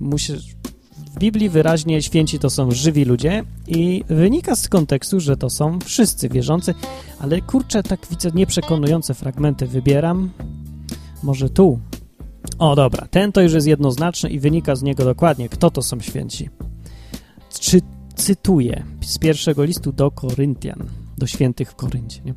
Musisz, 0.00 0.54
w 1.16 1.18
Biblii 1.18 1.48
wyraźnie 1.48 2.02
święci 2.02 2.38
to 2.38 2.50
są 2.50 2.70
żywi 2.70 3.04
ludzie 3.04 3.44
i 3.66 4.04
wynika 4.08 4.56
z 4.56 4.68
kontekstu, 4.68 5.20
że 5.20 5.36
to 5.36 5.50
są 5.50 5.78
wszyscy 5.78 6.28
wierzący, 6.28 6.74
ale 7.20 7.40
kurczę, 7.40 7.82
tak 7.82 8.00
widzę 8.10 8.30
nieprzekonujące 8.34 9.14
fragmenty 9.14 9.66
wybieram. 9.66 10.30
Może 11.22 11.50
tu. 11.50 11.78
O, 12.58 12.76
dobra, 12.76 13.06
ten 13.10 13.32
to 13.32 13.40
już 13.40 13.52
jest 13.52 13.66
jednoznaczny 13.66 14.30
i 14.30 14.40
wynika 14.40 14.76
z 14.76 14.82
niego 14.82 15.04
dokładnie, 15.04 15.48
kto 15.48 15.70
to 15.70 15.82
są 15.82 16.00
święci. 16.00 16.50
Czy 17.60 17.80
cytuję 18.14 18.84
z 19.00 19.18
pierwszego 19.18 19.64
listu 19.64 19.92
do 19.92 20.10
Koryntian, 20.10 20.84
do 21.18 21.26
świętych 21.26 21.70
w 21.70 21.74
Koryncie. 21.74 22.20
Nie? 22.24 22.34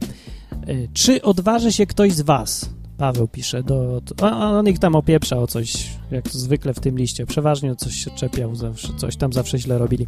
Czy 0.94 1.22
odważy 1.22 1.72
się 1.72 1.86
ktoś 1.86 2.14
z 2.14 2.22
was, 2.22 2.70
Paweł 2.98 3.28
pisze, 3.28 3.64
do, 3.64 4.02
on 4.22 4.68
ich 4.68 4.80
tam 4.80 4.96
opieprza 4.96 5.38
o 5.38 5.48
coś, 5.48 5.90
jak 6.12 6.28
zwykle 6.30 6.74
w 6.74 6.80
tym 6.80 6.98
liście, 6.98 7.26
przeważnie 7.26 7.72
o 7.72 7.76
coś 7.76 7.96
się 7.96 8.12
czepiał, 8.12 8.56
zawsze, 8.56 8.88
coś 8.98 9.16
tam 9.16 9.34
zawsze 9.34 9.60
źle 9.60 9.78
robili. 9.78 10.08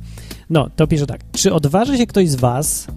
No, 0.49 0.69
to 0.75 0.87
pisze 0.87 1.07
tak, 1.07 1.31
czy 1.31 1.53
odważy 1.53 1.97
się 1.97 2.07
ktoś 2.07 2.29
z 2.29 2.35
was, 2.35 2.87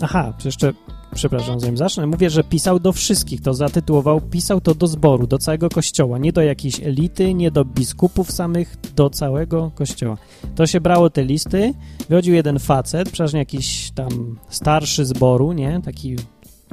aha, 0.00 0.32
jeszcze, 0.44 0.72
przepraszam, 1.14 1.60
zanim 1.60 1.76
zacznę, 1.76 2.06
mówię, 2.06 2.30
że 2.30 2.44
pisał 2.44 2.80
do 2.80 2.92
wszystkich, 2.92 3.40
to 3.40 3.54
zatytułował, 3.54 4.20
pisał 4.20 4.60
to 4.60 4.74
do 4.74 4.86
zboru, 4.86 5.26
do 5.26 5.38
całego 5.38 5.68
kościoła, 5.68 6.18
nie 6.18 6.32
do 6.32 6.42
jakiejś 6.42 6.80
elity, 6.80 7.34
nie 7.34 7.50
do 7.50 7.64
biskupów 7.64 8.32
samych, 8.32 8.76
do 8.96 9.10
całego 9.10 9.70
kościoła. 9.74 10.16
To 10.54 10.66
się 10.66 10.80
brało 10.80 11.10
te 11.10 11.24
listy, 11.24 11.74
wychodził 12.08 12.34
jeden 12.34 12.58
facet, 12.58 13.10
przeważnie 13.10 13.38
jakiś 13.38 13.90
tam 13.90 14.38
starszy 14.48 15.04
zboru, 15.04 15.52
nie, 15.52 15.80
taki, 15.84 16.16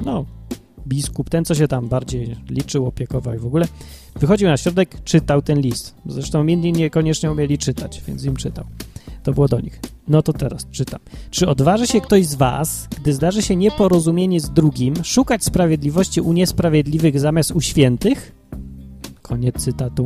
no, 0.04 0.24
biskup, 0.86 1.30
ten 1.30 1.44
co 1.44 1.54
się 1.54 1.68
tam 1.68 1.88
bardziej 1.88 2.36
liczył, 2.50 2.86
opiekował 2.86 3.34
i 3.34 3.38
w 3.38 3.46
ogóle, 3.46 3.66
wychodził 4.16 4.48
na 4.48 4.56
środek, 4.56 5.04
czytał 5.04 5.42
ten 5.42 5.60
list. 5.60 5.94
Zresztą 6.06 6.46
inni 6.46 6.72
niekoniecznie 6.72 7.32
umieli 7.32 7.58
czytać, 7.58 8.02
więc 8.06 8.24
im 8.24 8.36
czytał. 8.36 8.64
To 9.22 9.32
było 9.32 9.48
do 9.48 9.60
nich. 9.60 9.80
No 10.08 10.22
to 10.22 10.32
teraz 10.32 10.66
czytam. 10.70 11.00
Czy 11.30 11.48
odważy 11.48 11.86
się 11.86 12.00
ktoś 12.00 12.26
z 12.26 12.34
was, 12.34 12.88
gdy 13.00 13.14
zdarzy 13.14 13.42
się 13.42 13.56
nieporozumienie 13.56 14.40
z 14.40 14.50
drugim, 14.50 15.04
szukać 15.04 15.44
sprawiedliwości 15.44 16.20
u 16.20 16.32
niesprawiedliwych 16.32 17.20
zamiast 17.20 17.50
u 17.50 17.60
świętych? 17.60 18.32
Koniec 19.22 19.56
cytatu. 19.56 20.04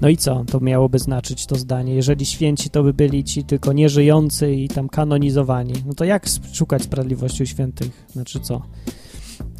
No 0.00 0.08
i 0.08 0.16
co 0.16 0.44
to 0.44 0.60
miałoby 0.60 0.98
znaczyć 0.98 1.46
to 1.46 1.56
zdanie? 1.56 1.94
Jeżeli 1.94 2.26
święci 2.26 2.70
to 2.70 2.82
by 2.82 2.94
byli 2.94 3.24
ci 3.24 3.44
tylko 3.44 3.72
nieżyjący 3.72 4.54
i 4.54 4.68
tam 4.68 4.88
kanonizowani, 4.88 5.74
no 5.86 5.94
to 5.94 6.04
jak 6.04 6.26
szukać 6.52 6.82
sprawiedliwości 6.82 7.42
u 7.42 7.46
świętych? 7.46 8.06
Znaczy 8.12 8.40
co? 8.40 8.62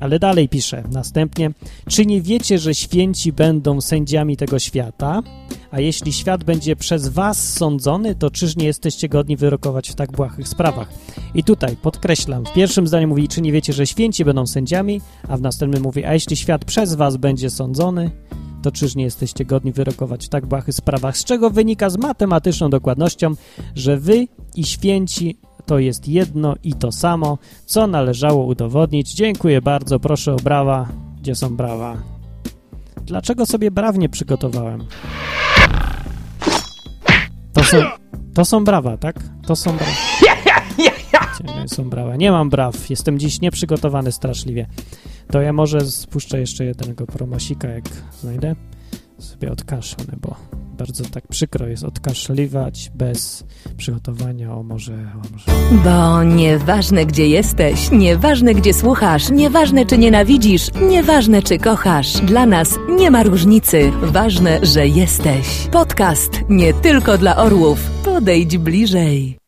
Ale 0.01 0.19
dalej 0.19 0.49
pisze 0.49 0.83
następnie, 0.93 1.51
czy 1.89 2.07
nie 2.07 2.23
wiecie, 2.23 2.59
że 2.59 2.75
święci 2.75 3.33
będą 3.33 3.81
sędziami 3.81 4.37
tego 4.37 4.59
świata? 4.59 5.23
A 5.71 5.81
jeśli 5.81 6.13
świat 6.13 6.45
będzie 6.45 6.77
przez 6.77 7.09
was 7.09 7.53
sądzony, 7.53 8.15
to 8.15 8.31
czyż 8.31 8.57
nie 8.57 8.67
jesteście 8.67 9.09
godni 9.09 9.37
wyrokować 9.37 9.91
w 9.91 9.95
tak 9.95 10.13
błahych 10.13 10.49
sprawach? 10.49 10.89
I 11.35 11.45
tutaj 11.45 11.77
podkreślam, 11.77 12.45
w 12.47 12.53
pierwszym 12.53 12.87
zdaniu 12.87 13.09
mówi, 13.09 13.29
czy 13.29 13.41
nie 13.41 13.53
wiecie, 13.53 13.73
że 13.73 13.87
święci 13.87 14.25
będą 14.25 14.47
sędziami, 14.47 15.01
a 15.29 15.37
w 15.37 15.41
następnym 15.41 15.83
mówi, 15.83 16.05
a 16.05 16.15
jeśli 16.15 16.37
świat 16.37 16.65
przez 16.65 16.95
was 16.95 17.17
będzie 17.17 17.51
sądzony, 17.51 18.11
to 18.63 18.73
czyż 18.73 18.95
nie 18.95 19.05
jesteście 19.05 19.45
godni 19.45 19.73
wyrokować 19.73 20.27
w 20.27 20.29
tak 20.29 20.47
błahych 20.47 20.75
sprawach? 20.75 21.19
Z 21.19 21.25
czego 21.25 21.51
wynika 21.51 21.91
z 21.91 21.99
matematyczną 21.99 22.71
dokładnością, 22.71 23.35
że 23.75 23.97
wy 23.97 24.27
i 24.57 24.65
święci 24.65 25.39
to 25.67 25.79
jest 25.79 26.09
jedno 26.09 26.55
i 26.65 26.75
to 26.75 26.93
samo, 26.93 27.39
co 27.67 27.87
należało 27.87 28.45
udowodnić. 28.45 29.15
Dziękuję 29.15 29.63
bardzo, 29.63 30.01
proszę 30.01 30.33
o 30.33 30.37
brawa. 30.37 30.89
Gdzie 31.21 31.35
są 31.35 31.57
brawa? 31.57 31.97
Dlaczego 33.07 33.47
sobie 33.47 33.71
braw 33.71 33.99
nie 33.99 34.09
przygotowałem? 34.09 34.85
To 37.53 37.65
są, 37.65 37.77
to 38.35 38.45
są 38.45 38.65
brawa, 38.65 38.97
tak? 38.97 39.17
To 39.47 39.57
są 39.57 39.77
brawa. 39.77 39.93
Nie 41.63 41.69
są 41.69 41.91
brawa. 41.91 42.17
Nie 42.17 42.31
mam 42.31 42.51
braw. 42.51 42.91
Jestem 42.91 43.19
dziś 43.19 43.41
nieprzygotowany 43.41 44.13
straszliwie. 44.13 44.67
To 45.31 45.41
ja 45.41 45.53
może 45.53 45.81
spuszczę 45.81 46.41
jeszcze 46.41 46.65
jednego 46.65 47.07
promosika, 47.07 47.69
jak 47.69 47.85
znajdę. 48.21 48.57
Sobie 49.19 49.53
odkaszlę, 49.53 50.05
bo 50.21 50.37
bardzo 50.83 51.05
tak 51.05 51.29
przykro 51.29 51.67
jest 51.67 51.85
odkaszliwać 51.85 52.91
bez 52.95 53.45
przygotowania, 53.77 54.55
o 54.55 54.63
może, 54.63 54.93
o 54.95 55.33
może. 55.33 55.81
Bo 55.85 56.25
nieważne 56.25 57.07
gdzie 57.07 57.29
jesteś, 57.29 57.91
nieważne 57.91 58.55
gdzie 58.55 58.75
słuchasz, 58.75 59.31
nieważne 59.31 59.87
czy 59.87 59.99
nienawidzisz, 59.99 60.67
nieważne 60.89 61.43
czy 61.43 61.59
kochasz, 61.59 62.21
dla 62.21 62.47
nas 62.47 62.79
nie 62.99 63.11
ma 63.11 63.23
różnicy. 63.23 63.93
Ważne, 64.03 64.67
że 64.67 64.87
jesteś. 64.87 65.69
Podcast 65.73 66.31
nie 66.49 66.75
tylko 66.75 67.19
dla 67.19 67.37
orłów. 67.37 67.91
Podejdź 68.05 68.59
bliżej. 68.59 69.39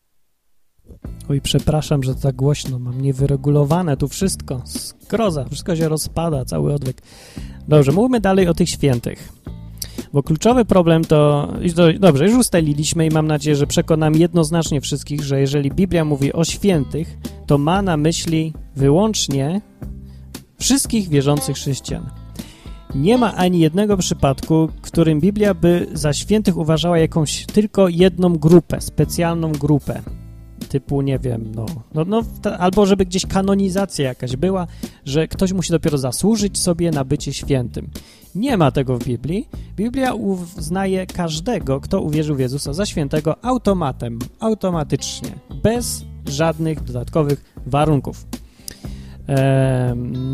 Oj, 1.29 1.41
przepraszam, 1.41 2.03
że 2.03 2.15
tak 2.15 2.37
głośno 2.37 2.79
mam 2.79 3.01
niewyregulowane 3.01 3.97
tu 3.97 4.09
wszystko. 4.09 4.63
Skroza, 4.67 5.45
wszystko 5.45 5.77
się 5.77 5.89
rozpada, 5.89 6.45
cały 6.45 6.75
odwyk. 6.75 7.03
Dobrze, 7.69 7.93
mówmy 7.93 8.21
dalej 8.21 8.49
o 8.49 8.55
tych 8.55 8.69
świętych. 8.69 9.44
Bo 10.13 10.23
kluczowy 10.23 10.65
problem 10.65 11.05
to, 11.05 11.49
dobrze, 12.01 12.25
już 12.25 12.39
ustaliliśmy 12.39 13.07
i 13.07 13.11
mam 13.11 13.27
nadzieję, 13.27 13.57
że 13.57 13.67
przekonam 13.67 14.15
jednoznacznie 14.15 14.81
wszystkich, 14.81 15.23
że 15.23 15.41
jeżeli 15.41 15.71
Biblia 15.71 16.05
mówi 16.05 16.33
o 16.33 16.45
świętych, 16.45 17.17
to 17.47 17.59
ma 17.59 17.83
na 17.83 17.97
myśli 17.97 18.53
wyłącznie 18.77 19.61
wszystkich 20.59 21.09
wierzących 21.09 21.57
chrześcijan. 21.57 22.11
Nie 22.95 23.19
ma 23.19 23.35
ani 23.35 23.59
jednego 23.59 23.97
przypadku, 23.97 24.69
w 24.69 24.81
którym 24.81 25.21
Biblia 25.21 25.55
by 25.55 25.87
za 25.93 26.13
świętych 26.13 26.57
uważała 26.57 26.99
jakąś 26.99 27.47
tylko 27.47 27.89
jedną 27.89 28.37
grupę, 28.37 28.81
specjalną 28.81 29.53
grupę 29.53 30.03
typu, 30.75 31.03
nie 31.03 31.19
wiem, 31.19 31.53
no, 31.55 31.67
no, 31.95 32.05
no 32.05 32.23
ta, 32.43 32.59
albo 32.59 32.87
żeby 32.87 33.07
gdzieś 33.07 33.27
kanonizacja 33.27 34.05
jakaś 34.05 34.37
była, 34.37 34.67
że 35.05 35.29
ktoś 35.29 35.53
musi 35.53 35.71
dopiero 35.71 35.99
zasłużyć 35.99 36.59
sobie 36.59 36.91
na 36.91 37.05
bycie 37.05 37.33
świętym. 37.33 37.91
Nie 38.35 38.57
ma 38.57 38.71
tego 38.71 38.99
w 38.99 39.05
Biblii. 39.05 39.49
Biblia 39.77 40.15
uznaje 40.15 41.07
każdego, 41.07 41.81
kto 41.81 42.01
uwierzył 42.01 42.37
w 42.37 42.39
Jezusa 42.39 42.73
za 42.73 42.87
świętego 42.87 43.45
automatem, 43.45 44.19
automatycznie, 44.41 45.31
bez 45.63 46.05
żadnych 46.27 46.83
dodatkowych 46.83 47.55
warunków. 47.67 48.27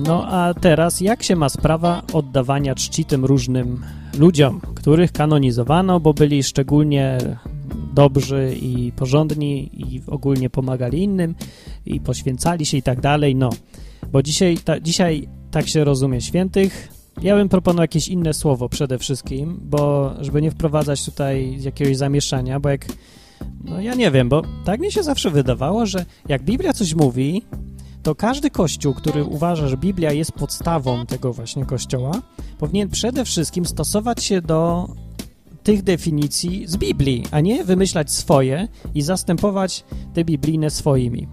No 0.05 0.27
a 0.27 0.55
teraz, 0.55 1.01
jak 1.01 1.23
się 1.23 1.37
ma 1.37 1.49
sprawa 1.49 2.03
oddawania 2.13 2.75
czci 2.75 3.05
tym 3.05 3.25
różnym 3.25 3.83
ludziom, 4.19 4.61
których 4.75 5.13
kanonizowano, 5.13 6.01
bo 6.01 6.15
byli 6.15 6.43
szczególnie 6.43 7.19
dobrzy 7.95 8.57
i 8.63 8.93
porządni 8.93 9.71
i 9.73 10.03
ogólnie 10.07 10.51
pomagali 10.51 11.03
innym 11.03 11.35
i 11.87 12.01
poświęcali 12.01 12.67
się 12.67 12.77
i 12.77 12.83
tak 12.83 13.01
dalej, 13.01 13.37
no. 13.37 13.51
Bo 14.13 14.23
dzisiaj, 14.23 14.59
ta, 14.59 14.81
dzisiaj 14.81 15.29
tak 15.51 15.69
się 15.69 15.85
rozumie 15.85 16.21
świętych. 16.21 17.00
Ja 17.23 17.37
bym 17.37 17.49
proponował 17.49 17.83
jakieś 17.83 18.09
inne 18.09 18.35
słowo 18.35 18.69
przede 18.69 18.99
wszystkim, 18.99 19.61
bo 19.63 20.13
żeby 20.21 20.43
nie 20.43 20.51
wprowadzać 20.51 21.05
tutaj 21.05 21.63
jakiegoś 21.63 21.97
zamieszania, 21.97 22.61
bo 22.61 22.69
jak, 22.69 22.87
no 23.65 23.81
ja 23.81 23.95
nie 23.95 24.11
wiem, 24.11 24.29
bo 24.29 24.43
tak 24.65 24.81
mi 24.81 24.93
się 24.93 25.03
zawsze 25.03 25.31
wydawało, 25.31 25.87
że 25.87 26.05
jak 26.29 26.43
Biblia 26.43 26.73
coś 26.73 26.95
mówi, 26.95 27.43
to 28.03 28.15
każdy 28.15 28.51
kościół, 28.51 28.95
który 28.95 29.25
uważa, 29.25 29.69
że 29.69 29.77
Biblia 29.77 30.13
jest 30.13 30.33
podstawą 30.33 31.07
tego 31.07 31.33
właśnie 31.33 31.67
kościoła, 31.67 32.23
powinien 32.59 32.89
przede 32.89 33.25
wszystkim 33.25 33.67
stosować 33.67 34.25
się 34.25 34.43
do 34.43 34.89
tych 35.63 35.83
definicji 35.83 36.67
z 36.67 36.77
Biblii, 36.77 37.25
a 37.31 37.41
nie 37.41 37.65
wymyślać 37.65 38.11
swoje 38.13 38.69
i 38.95 39.03
zastępować 39.03 39.85
te 40.15 40.25
biblijne 40.25 40.71
swoimi. 40.71 41.29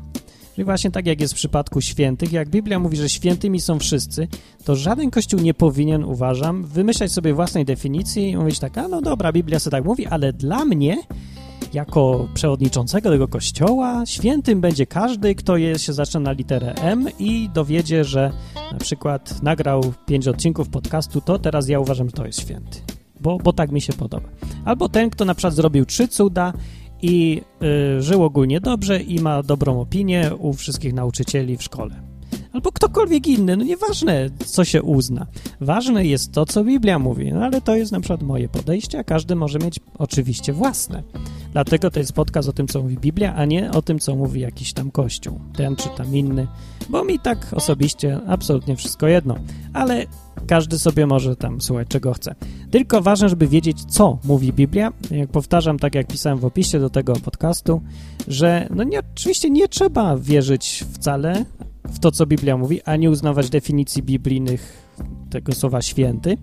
Czyli 0.58 0.66
właśnie 0.66 0.92
tak 0.92 1.06
jak 1.06 1.22
jest 1.22 1.34
w 1.34 1.36
przypadku 1.36 1.82
świętych, 1.82 2.32
jak 2.32 2.50
Biblia 2.50 2.80
mówi, 2.80 2.98
że 2.98 3.10
świętymi 3.10 3.62
są 3.62 3.80
wszyscy, 3.80 4.28
to 4.64 4.76
żaden 4.76 5.12
kościół 5.12 5.40
nie 5.40 5.54
powinien, 5.54 6.04
uważam, 6.04 6.66
wymyślać 6.66 7.12
sobie 7.12 7.34
własnej 7.34 7.66
definicji 7.66 8.30
i 8.30 8.38
mówić 8.38 8.60
tak, 8.60 8.78
a 8.78 8.88
no 8.88 9.02
dobra, 9.02 9.32
Biblia 9.32 9.60
sobie 9.60 9.72
tak 9.72 9.86
mówi, 9.86 10.06
ale 10.06 10.34
dla 10.34 10.66
mnie 10.66 10.98
jako 11.74 12.28
przewodniczącego 12.34 13.10
tego 13.10 13.28
kościoła 13.28 14.06
świętym 14.06 14.62
będzie 14.62 14.86
każdy, 14.86 15.36
kto 15.36 15.58
jest, 15.58 15.84
się 15.84 15.94
zaczyna 15.94 16.20
na 16.20 16.32
literę 16.32 16.74
M 16.74 17.08
i 17.20 17.50
dowiedzie, 17.54 18.04
że 18.04 18.32
na 18.72 18.78
przykład 18.78 19.44
nagrał 19.44 19.94
pięć 20.06 20.28
odcinków 20.28 20.70
podcastu, 20.70 21.22
to 21.22 21.40
teraz 21.40 21.70
ja 21.70 21.80
uważam, 21.80 22.08
że 22.08 22.14
to 22.14 22.26
jest 22.26 22.42
święty, 22.42 22.80
bo, 23.20 23.38
bo 23.38 23.54
tak 23.54 23.72
mi 23.72 23.82
się 23.82 23.94
podoba. 23.94 24.30
Albo 24.66 24.90
ten, 24.90 25.10
kto 25.10 25.26
na 25.26 25.36
przykład 25.36 25.54
zrobił 25.54 25.86
trzy 25.86 26.08
cuda 26.08 26.54
i 27.02 27.42
y, 27.98 28.02
żył 28.02 28.24
ogólnie 28.24 28.62
dobrze 28.62 29.00
i 29.00 29.20
ma 29.20 29.44
dobrą 29.44 29.82
opinię 29.82 30.32
u 30.40 30.54
wszystkich 30.54 30.94
nauczycieli 30.94 31.58
w 31.58 31.64
szkole. 31.64 32.08
Albo 32.54 32.72
ktokolwiek 32.72 33.28
inny, 33.28 33.58
no 33.58 33.64
nieważne, 33.64 34.30
co 34.46 34.66
się 34.66 34.84
uzna. 34.84 35.28
Ważne 35.62 36.06
jest 36.06 36.32
to, 36.32 36.46
co 36.46 36.64
Biblia 36.64 37.00
mówi, 37.00 37.34
no 37.34 37.46
ale 37.46 37.62
to 37.62 37.76
jest 37.76 37.92
na 37.92 38.00
przykład 38.00 38.22
moje 38.22 38.50
podejście, 38.50 39.00
a 39.00 39.04
każdy 39.04 39.36
może 39.36 39.60
mieć 39.60 39.80
oczywiście 39.98 40.54
własne. 40.54 41.04
Dlatego 41.54 41.92
to 41.92 42.00
jest 42.00 42.14
podcast 42.14 42.50
o 42.50 42.54
tym, 42.54 42.68
co 42.68 42.82
mówi 42.82 42.98
Biblia, 42.98 43.36
a 43.36 43.46
nie 43.46 43.72
o 43.72 43.82
tym, 43.82 44.00
co 44.00 44.16
mówi 44.16 44.42
jakiś 44.42 44.74
tam 44.74 44.92
kościół, 44.92 45.40
ten 45.56 45.76
czy 45.76 45.90
tam 45.98 46.16
inny, 46.16 46.48
bo 46.90 47.04
mi 47.04 47.20
tak 47.20 47.48
osobiście 47.52 48.20
absolutnie 48.28 48.76
wszystko 48.76 49.08
jedno, 49.08 49.36
ale 49.74 50.06
każdy 50.48 50.80
sobie 50.80 51.08
może 51.08 51.36
tam 51.36 51.62
słuchać, 51.62 51.88
czego 51.88 52.14
chce. 52.14 52.36
Tylko 52.72 53.02
ważne, 53.02 53.30
żeby 53.30 53.48
wiedzieć, 53.48 53.86
co 53.86 54.18
mówi 54.24 54.54
Biblia. 54.54 54.94
Jak 55.12 55.30
powtarzam, 55.30 55.80
tak 55.80 55.96
jak 55.96 56.08
pisałem 56.08 56.40
w 56.40 56.46
opisie 56.46 56.80
do 56.80 56.90
tego 56.90 57.14
podcastu, 57.14 57.82
że 58.28 58.68
no 58.76 58.84
nie, 58.84 59.00
oczywiście 59.00 59.50
nie 59.50 59.68
trzeba 59.68 60.18
wierzyć 60.18 60.86
wcale 60.94 61.46
w 61.84 62.00
to, 62.00 62.12
co 62.12 62.26
Biblia 62.26 62.58
mówi, 62.58 62.84
ani 62.84 63.10
uznawać 63.10 63.50
definicji 63.50 64.04
biblijnych 64.04 64.88
tego 65.30 65.56
słowa 65.56 65.82
święty, 65.82 66.38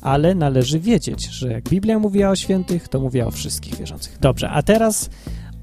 ale 0.00 0.34
należy 0.34 0.80
wiedzieć, 0.80 1.24
że 1.24 1.52
jak 1.52 1.64
Biblia 1.68 1.98
mówiła 1.98 2.30
o 2.30 2.36
świętych, 2.36 2.88
to 2.88 3.00
mówiła 3.00 3.26
o 3.26 3.30
wszystkich 3.30 3.76
wierzących. 3.76 4.18
Dobrze, 4.20 4.50
a 4.50 4.62
teraz 4.62 5.10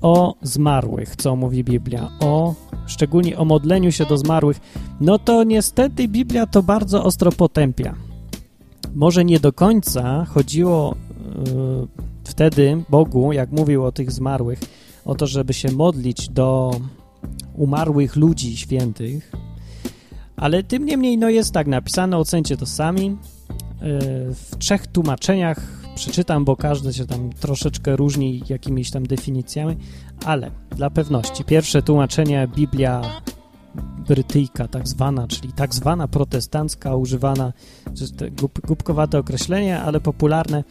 o 0.02 0.36
zmarłych, 0.42 1.16
co 1.16 1.36
mówi 1.36 1.64
Biblia, 1.64 2.10
o 2.20 2.56
szczególnie 2.88 3.38
o 3.38 3.46
modleniu 3.46 3.92
się 3.92 4.06
do 4.06 4.18
zmarłych, 4.18 4.60
no 5.02 5.20
to 5.20 5.44
niestety 5.44 6.08
Biblia 6.08 6.46
to 6.46 6.64
bardzo 6.64 7.04
ostro 7.04 7.32
potępia. 7.32 7.96
Może 8.96 9.26
nie 9.26 9.40
do 9.40 9.54
końca 9.54 10.26
chodziło 10.26 10.96
yy, 11.46 11.88
wtedy 12.24 12.84
Bogu, 12.90 13.34
jak 13.34 13.52
mówił 13.52 13.86
o 13.86 13.92
tych 13.92 14.12
zmarłych, 14.12 14.60
o 15.06 15.16
to, 15.16 15.28
żeby 15.28 15.54
się 15.54 15.72
modlić 15.72 16.30
do 16.30 16.72
umarłych 17.56 18.16
ludzi 18.16 18.58
świętych, 18.58 19.32
ale 20.36 20.64
tym 20.64 20.86
niemniej 20.86 21.18
no 21.18 21.30
jest 21.30 21.54
tak 21.54 21.68
napisane, 21.68 22.18
ocencie 22.18 22.58
to 22.58 22.66
sami. 22.66 23.06
Yy, 23.08 23.18
w 24.36 24.56
trzech 24.60 24.88
tłumaczeniach 24.88 25.87
przeczytam, 25.98 26.46
bo 26.46 26.56
każdy 26.56 26.94
się 26.94 27.06
tam 27.06 27.30
troszeczkę 27.34 27.96
różni 27.96 28.44
jakimiś 28.50 28.92
tam 28.92 29.08
definicjami, 29.08 29.76
ale 30.26 30.52
dla 30.70 30.90
pewności. 30.90 31.44
Pierwsze 31.44 31.82
tłumaczenie 31.82 32.48
Biblia 32.56 33.02
brytyjka 34.08 34.68
tak 34.68 34.88
zwana, 34.88 35.28
czyli 35.28 35.54
tak 35.54 35.76
zwana 35.76 36.08
protestancka, 36.08 36.96
używana, 36.96 37.54
gub, 38.32 38.66
głupkowate 38.68 39.20
określenie, 39.20 39.82
ale 39.82 40.00
popularne. 40.00 40.64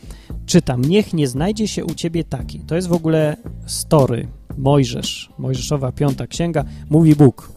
Czytam, 0.47 0.83
niech 0.83 1.13
nie 1.13 1.29
znajdzie 1.29 1.69
się 1.69 1.85
u 1.85 1.95
ciebie 1.95 2.25
taki. 2.25 2.61
To 2.61 2.75
jest 2.75 2.89
w 2.89 2.93
ogóle 2.93 3.37
story, 3.67 4.29
Mojżesz, 4.59 5.31
Mojżeszowa 5.39 5.93
piąta 5.93 6.27
księga, 6.27 6.65
mówi 6.91 7.15
Bóg. 7.15 7.53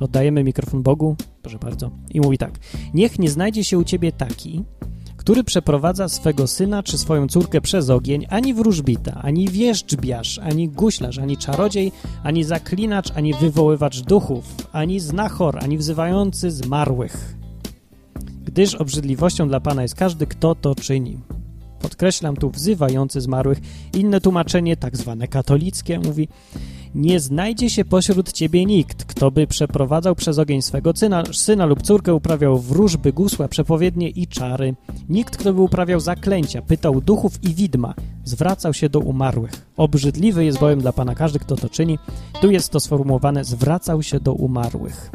Oddajemy 0.00 0.44
mikrofon 0.44 0.82
Bogu, 0.82 1.16
proszę 1.42 1.58
bardzo, 1.58 1.90
i 2.10 2.20
mówi 2.20 2.38
tak, 2.38 2.58
niech 2.94 3.18
nie 3.18 3.30
znajdzie 3.30 3.64
się 3.64 3.78
u 3.78 3.84
ciebie 3.84 4.12
taki, 4.12 4.64
który 5.24 5.44
przeprowadza 5.44 6.08
swego 6.08 6.46
syna 6.46 6.82
czy 6.82 6.98
swoją 6.98 7.28
córkę 7.28 7.60
przez 7.60 7.90
ogień, 7.90 8.26
ani 8.30 8.54
wróżbita, 8.54 9.20
ani 9.22 9.48
wierzczbiarz, 9.48 10.38
ani 10.38 10.68
guślarz, 10.68 11.18
ani 11.18 11.36
czarodziej, 11.36 11.92
ani 12.22 12.44
zaklinacz, 12.44 13.10
ani 13.16 13.34
wywoływacz 13.34 14.00
duchów, 14.00 14.44
ani 14.72 15.00
znachor, 15.00 15.58
ani 15.64 15.78
wzywający 15.78 16.50
zmarłych. 16.50 17.36
Gdyż 18.44 18.74
obrzydliwością 18.74 19.48
dla 19.48 19.60
Pana 19.60 19.82
jest 19.82 19.94
każdy, 19.94 20.26
kto 20.26 20.54
to 20.54 20.74
czyni. 20.74 21.18
Podkreślam 21.84 22.36
tu 22.36 22.50
wzywający 22.50 23.20
zmarłych. 23.20 23.60
Inne 23.94 24.20
tłumaczenie, 24.20 24.76
tak 24.76 24.96
zwane 24.96 25.28
katolickie, 25.28 26.00
mówi 26.00 26.28
nie 26.94 27.20
znajdzie 27.20 27.70
się 27.70 27.84
pośród 27.84 28.32
ciebie 28.32 28.64
nikt, 28.64 29.04
kto 29.04 29.30
by 29.30 29.46
przeprowadzał 29.46 30.14
przez 30.14 30.38
ogień 30.38 30.62
swego 30.62 30.92
syna, 30.96 31.24
syna 31.32 31.66
lub 31.66 31.82
córkę, 31.82 32.14
uprawiał 32.14 32.58
wróżby, 32.58 33.12
gusła, 33.12 33.48
przepowiednie 33.48 34.08
i 34.08 34.26
czary. 34.26 34.74
Nikt, 35.08 35.36
kto 35.36 35.54
by 35.54 35.60
uprawiał 35.60 36.00
zaklęcia, 36.00 36.62
pytał 36.62 37.00
duchów 37.00 37.44
i 37.44 37.54
widma, 37.54 37.94
zwracał 38.24 38.74
się 38.74 38.88
do 38.88 39.00
umarłych. 39.00 39.66
Obrzydliwy 39.76 40.44
jest 40.44 40.60
bowiem 40.60 40.80
dla 40.80 40.92
Pana 40.92 41.14
każdy, 41.14 41.38
kto 41.38 41.56
to 41.56 41.68
czyni. 41.68 41.98
Tu 42.40 42.50
jest 42.50 42.70
to 42.70 42.80
sformułowane, 42.80 43.44
zwracał 43.44 44.02
się 44.02 44.20
do 44.20 44.32
umarłych. 44.32 45.10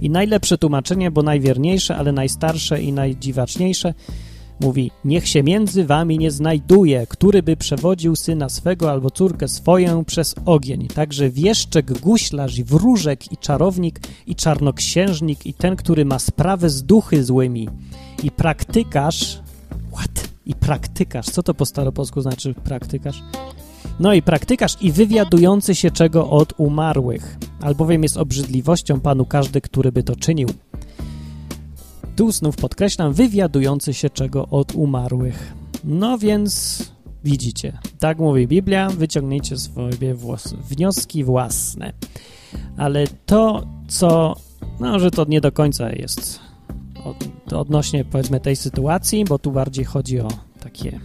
I 0.00 0.10
najlepsze 0.10 0.58
tłumaczenie, 0.58 1.10
bo 1.10 1.22
najwierniejsze, 1.22 1.96
ale 1.96 2.12
najstarsze 2.12 2.82
i 2.82 2.92
najdziwaczniejsze, 2.92 3.94
Mówi, 4.60 4.90
niech 5.04 5.28
się 5.28 5.42
między 5.42 5.84
wami 5.84 6.18
nie 6.18 6.30
znajduje, 6.30 7.06
który 7.06 7.42
by 7.42 7.56
przewodził 7.56 8.16
syna 8.16 8.48
swego 8.48 8.90
albo 8.90 9.10
córkę 9.10 9.48
swoją 9.48 10.04
przez 10.04 10.34
ogień. 10.44 10.88
Także 10.88 11.30
wieszczek, 11.30 12.00
guślarz 12.00 12.58
i 12.58 12.64
wróżek 12.64 13.32
i 13.32 13.36
czarownik 13.36 14.00
i 14.26 14.34
czarnoksiężnik 14.34 15.46
i 15.46 15.54
ten, 15.54 15.76
który 15.76 16.04
ma 16.04 16.18
sprawę 16.18 16.70
z 16.70 16.82
duchy 16.82 17.24
złymi 17.24 17.68
i 18.22 18.30
praktykarz... 18.30 19.42
What? 19.92 20.28
I 20.46 20.54
praktykarz. 20.54 21.26
Co 21.26 21.42
to 21.42 21.54
po 21.54 21.66
staropolsku 21.66 22.20
znaczy 22.20 22.54
praktykarz? 22.54 23.22
No 24.00 24.14
i 24.14 24.22
praktykarz 24.22 24.76
i 24.80 24.92
wywiadujący 24.92 25.74
się 25.74 25.90
czego 25.90 26.30
od 26.30 26.54
umarłych, 26.56 27.38
albowiem 27.60 28.02
jest 28.02 28.16
obrzydliwością 28.16 29.00
Panu 29.00 29.24
każdy, 29.24 29.60
który 29.60 29.92
by 29.92 30.02
to 30.02 30.16
czynił. 30.16 30.48
Tu 32.20 32.32
znów 32.32 32.56
podkreślam, 32.56 33.12
wywiadujący 33.12 33.94
się 33.94 34.10
czego 34.10 34.46
od 34.48 34.74
umarłych. 34.74 35.52
No 35.84 36.18
więc 36.18 36.82
widzicie, 37.24 37.78
tak 37.98 38.18
mówi 38.18 38.48
Biblia, 38.48 38.90
wyciągnijcie 38.90 39.56
swoje 39.56 40.14
włos 40.14 40.52
wnioski 40.52 41.24
własne. 41.24 41.92
Ale 42.76 43.06
to, 43.26 43.66
co, 43.88 44.36
no, 44.80 44.98
że 44.98 45.10
to 45.10 45.24
nie 45.28 45.40
do 45.40 45.52
końca 45.52 45.92
jest 45.92 46.40
od, 47.04 47.52
odnośnie, 47.52 48.04
powiedzmy, 48.04 48.40
tej 48.40 48.56
sytuacji, 48.56 49.24
bo 49.24 49.38
tu 49.38 49.52
bardziej 49.52 49.84
chodzi 49.84 50.20
o 50.20 50.28
takie, 50.62 51.00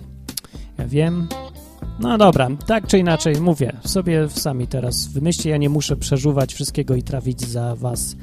ja 0.77 0.87
wiem, 0.87 1.27
no 1.99 2.17
dobra, 2.17 2.49
tak 2.67 2.87
czy 2.87 2.99
inaczej, 2.99 3.41
mówię, 3.41 3.73
sobie 3.85 4.29
sami 4.29 4.67
teraz 4.67 5.07
wymyślcie, 5.07 5.49
ja 5.49 5.57
nie 5.57 5.69
muszę 5.69 5.95
przeżuwać 5.95 6.53
wszystkiego 6.53 6.95
i 6.95 7.03
trawić 7.03 7.47
za 7.47 7.75
was, 7.75 8.15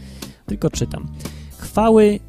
tylko 0.47 0.71
czytam 0.71 1.09
chwały. 1.73 2.21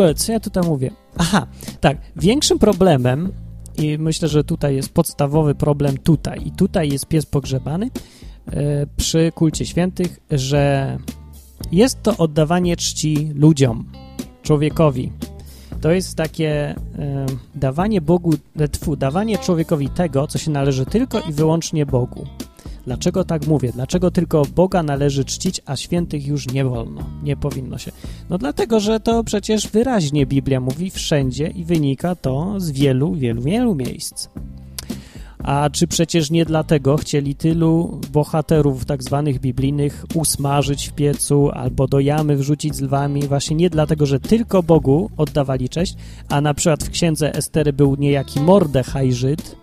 E, 0.00 0.14
co 0.14 0.32
ja 0.32 0.40
tutaj 0.40 0.64
mówię? 0.64 0.90
Aha, 1.16 1.46
tak. 1.80 1.98
Większym 2.16 2.58
problemem, 2.58 3.32
i 3.78 3.98
myślę, 3.98 4.28
że 4.28 4.44
tutaj 4.44 4.76
jest 4.76 4.92
podstawowy 4.92 5.54
problem 5.54 5.98
tutaj, 5.98 6.46
i 6.46 6.50
tutaj 6.50 6.88
jest 6.88 7.06
pies 7.06 7.26
pogrzebany 7.26 7.90
e, 8.46 8.86
przy 8.96 9.32
kulcie 9.34 9.66
świętych, 9.66 10.20
że 10.30 10.98
jest 11.72 12.02
to 12.02 12.16
oddawanie 12.16 12.76
czci 12.76 13.30
ludziom, 13.34 13.84
człowiekowi. 14.42 15.12
To 15.80 15.90
jest 15.90 16.16
takie 16.16 16.50
e, 16.50 17.26
dawanie 17.54 18.00
Bogu, 18.00 18.32
tfu, 18.72 18.96
dawanie 18.96 19.38
człowiekowi 19.38 19.88
tego, 19.88 20.26
co 20.26 20.38
się 20.38 20.50
należy 20.50 20.86
tylko 20.86 21.20
i 21.20 21.32
wyłącznie 21.32 21.86
Bogu. 21.86 22.26
Dlaczego 22.86 23.24
tak 23.24 23.46
mówię? 23.46 23.72
Dlaczego 23.74 24.10
tylko 24.10 24.42
Boga 24.54 24.82
należy 24.82 25.24
czcić, 25.24 25.60
a 25.66 25.76
świętych 25.76 26.26
już 26.26 26.48
nie 26.48 26.64
wolno, 26.64 27.02
nie 27.22 27.36
powinno 27.36 27.78
się? 27.78 27.92
No 28.30 28.38
dlatego, 28.38 28.80
że 28.80 29.00
to 29.00 29.24
przecież 29.24 29.68
wyraźnie 29.68 30.26
Biblia 30.26 30.60
mówi 30.60 30.90
wszędzie 30.90 31.46
i 31.46 31.64
wynika 31.64 32.14
to 32.14 32.54
z 32.58 32.70
wielu, 32.70 33.14
wielu, 33.14 33.42
wielu 33.42 33.74
miejsc. 33.74 34.28
A 35.38 35.70
czy 35.70 35.86
przecież 35.86 36.30
nie 36.30 36.44
dlatego 36.44 36.96
chcieli 36.96 37.34
tylu 37.34 38.00
bohaterów 38.12 38.84
tak 38.84 39.02
zwanych 39.02 39.40
biblijnych 39.40 40.04
usmażyć 40.14 40.88
w 40.88 40.92
piecu 40.92 41.50
albo 41.50 41.88
do 41.88 42.00
jamy 42.00 42.36
wrzucić 42.36 42.74
z 42.74 42.80
lwami? 42.80 43.22
Właśnie 43.22 43.56
nie 43.56 43.70
dlatego, 43.70 44.06
że 44.06 44.20
tylko 44.20 44.62
Bogu 44.62 45.10
oddawali 45.16 45.68
cześć, 45.68 45.94
a 46.28 46.40
na 46.40 46.54
przykład 46.54 46.84
w 46.84 46.90
księdze 46.90 47.34
Estery 47.34 47.72
był 47.72 47.94
niejaki 47.94 48.40
Mordechaj 48.40 49.12
Żyd, 49.12 49.56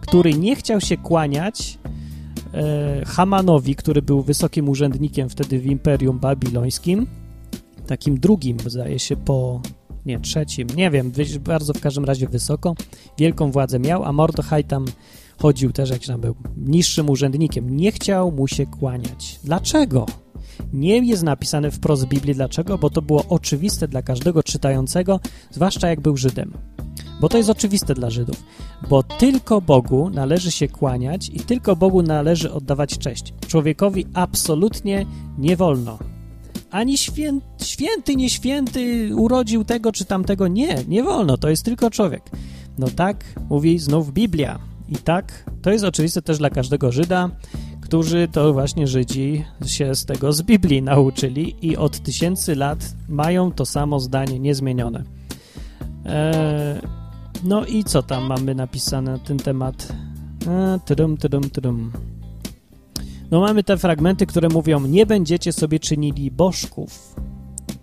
który 0.00 0.34
nie 0.34 0.56
chciał 0.56 0.80
się 0.80 0.96
kłaniać 0.96 1.78
e, 2.54 3.04
Hamanowi, 3.06 3.74
który 3.74 4.02
był 4.02 4.22
wysokim 4.22 4.68
urzędnikiem 4.68 5.28
wtedy 5.28 5.58
w 5.58 5.66
Imperium 5.66 6.18
Babilońskim, 6.18 7.06
takim 7.86 8.20
drugim, 8.20 8.56
zdaje 8.66 8.98
się, 8.98 9.16
po 9.16 9.60
nie, 10.06 10.20
trzecim, 10.20 10.68
nie 10.76 10.90
wiem, 10.90 11.12
bardzo 11.40 11.74
w 11.74 11.80
każdym 11.80 12.04
razie 12.04 12.28
wysoko, 12.28 12.74
wielką 13.18 13.50
władzę 13.50 13.78
miał, 13.78 14.04
a 14.04 14.12
Mordechaj 14.12 14.64
tam 14.64 14.84
chodził 15.38 15.72
też, 15.72 15.90
jak 15.90 16.04
tam 16.04 16.20
był, 16.20 16.34
niższym 16.56 17.10
urzędnikiem. 17.10 17.76
Nie 17.76 17.92
chciał 17.92 18.32
mu 18.32 18.48
się 18.48 18.66
kłaniać. 18.66 19.40
Dlaczego? 19.44 20.06
Nie 20.72 20.98
jest 20.98 21.22
napisane 21.22 21.70
wprost 21.70 22.04
w 22.04 22.08
Biblii 22.08 22.34
dlaczego, 22.34 22.78
bo 22.78 22.90
to 22.90 23.02
było 23.02 23.24
oczywiste 23.28 23.88
dla 23.88 24.02
każdego 24.02 24.42
czytającego, 24.42 25.20
zwłaszcza 25.50 25.88
jak 25.88 26.00
był 26.00 26.16
Żydem. 26.16 26.52
Bo 27.20 27.28
to 27.28 27.36
jest 27.36 27.50
oczywiste 27.50 27.94
dla 27.94 28.10
Żydów. 28.10 28.44
Bo 28.88 29.02
tylko 29.02 29.60
Bogu 29.60 30.10
należy 30.10 30.50
się 30.50 30.68
kłaniać 30.68 31.28
i 31.28 31.40
tylko 31.40 31.76
Bogu 31.76 32.02
należy 32.02 32.52
oddawać 32.52 32.98
cześć. 32.98 33.34
Człowiekowi 33.46 34.06
absolutnie 34.14 35.06
nie 35.38 35.56
wolno. 35.56 35.98
Ani 36.70 36.98
święty, 36.98 37.46
święty, 37.64 38.16
nieświęty 38.16 39.10
urodził 39.16 39.64
tego 39.64 39.92
czy 39.92 40.04
tamtego. 40.04 40.48
Nie, 40.48 40.84
nie 40.88 41.02
wolno. 41.02 41.36
To 41.36 41.50
jest 41.50 41.64
tylko 41.64 41.90
człowiek. 41.90 42.30
No 42.78 42.86
tak 42.96 43.24
mówi 43.50 43.78
znów 43.78 44.12
Biblia. 44.12 44.58
I 44.88 44.96
tak, 44.96 45.50
to 45.62 45.70
jest 45.70 45.84
oczywiste 45.84 46.22
też 46.22 46.38
dla 46.38 46.50
każdego 46.50 46.92
Żyda, 46.92 47.30
którzy 47.88 48.28
to 48.28 48.52
właśnie 48.52 48.86
Żydzi 48.86 49.44
się 49.66 49.94
z 49.94 50.04
tego 50.04 50.32
z 50.32 50.42
Biblii 50.42 50.82
nauczyli 50.82 51.56
i 51.62 51.76
od 51.76 51.98
tysięcy 51.98 52.56
lat 52.56 52.94
mają 53.08 53.52
to 53.52 53.66
samo 53.66 54.00
zdanie 54.00 54.38
niezmienione. 54.38 55.04
Eee, 56.04 56.80
no 57.44 57.66
i 57.66 57.84
co 57.84 58.02
tam 58.02 58.26
mamy 58.26 58.54
napisane 58.54 59.12
na 59.12 59.18
ten 59.18 59.36
temat? 59.36 59.92
Eee, 60.48 60.80
trum, 60.84 61.16
trum, 61.16 61.50
trum. 61.50 61.92
No 63.30 63.40
mamy 63.40 63.64
te 63.64 63.76
fragmenty, 63.76 64.26
które 64.26 64.48
mówią 64.48 64.80
nie 64.80 65.06
będziecie 65.06 65.52
sobie 65.52 65.80
czynili 65.80 66.30
bożków. 66.30 67.14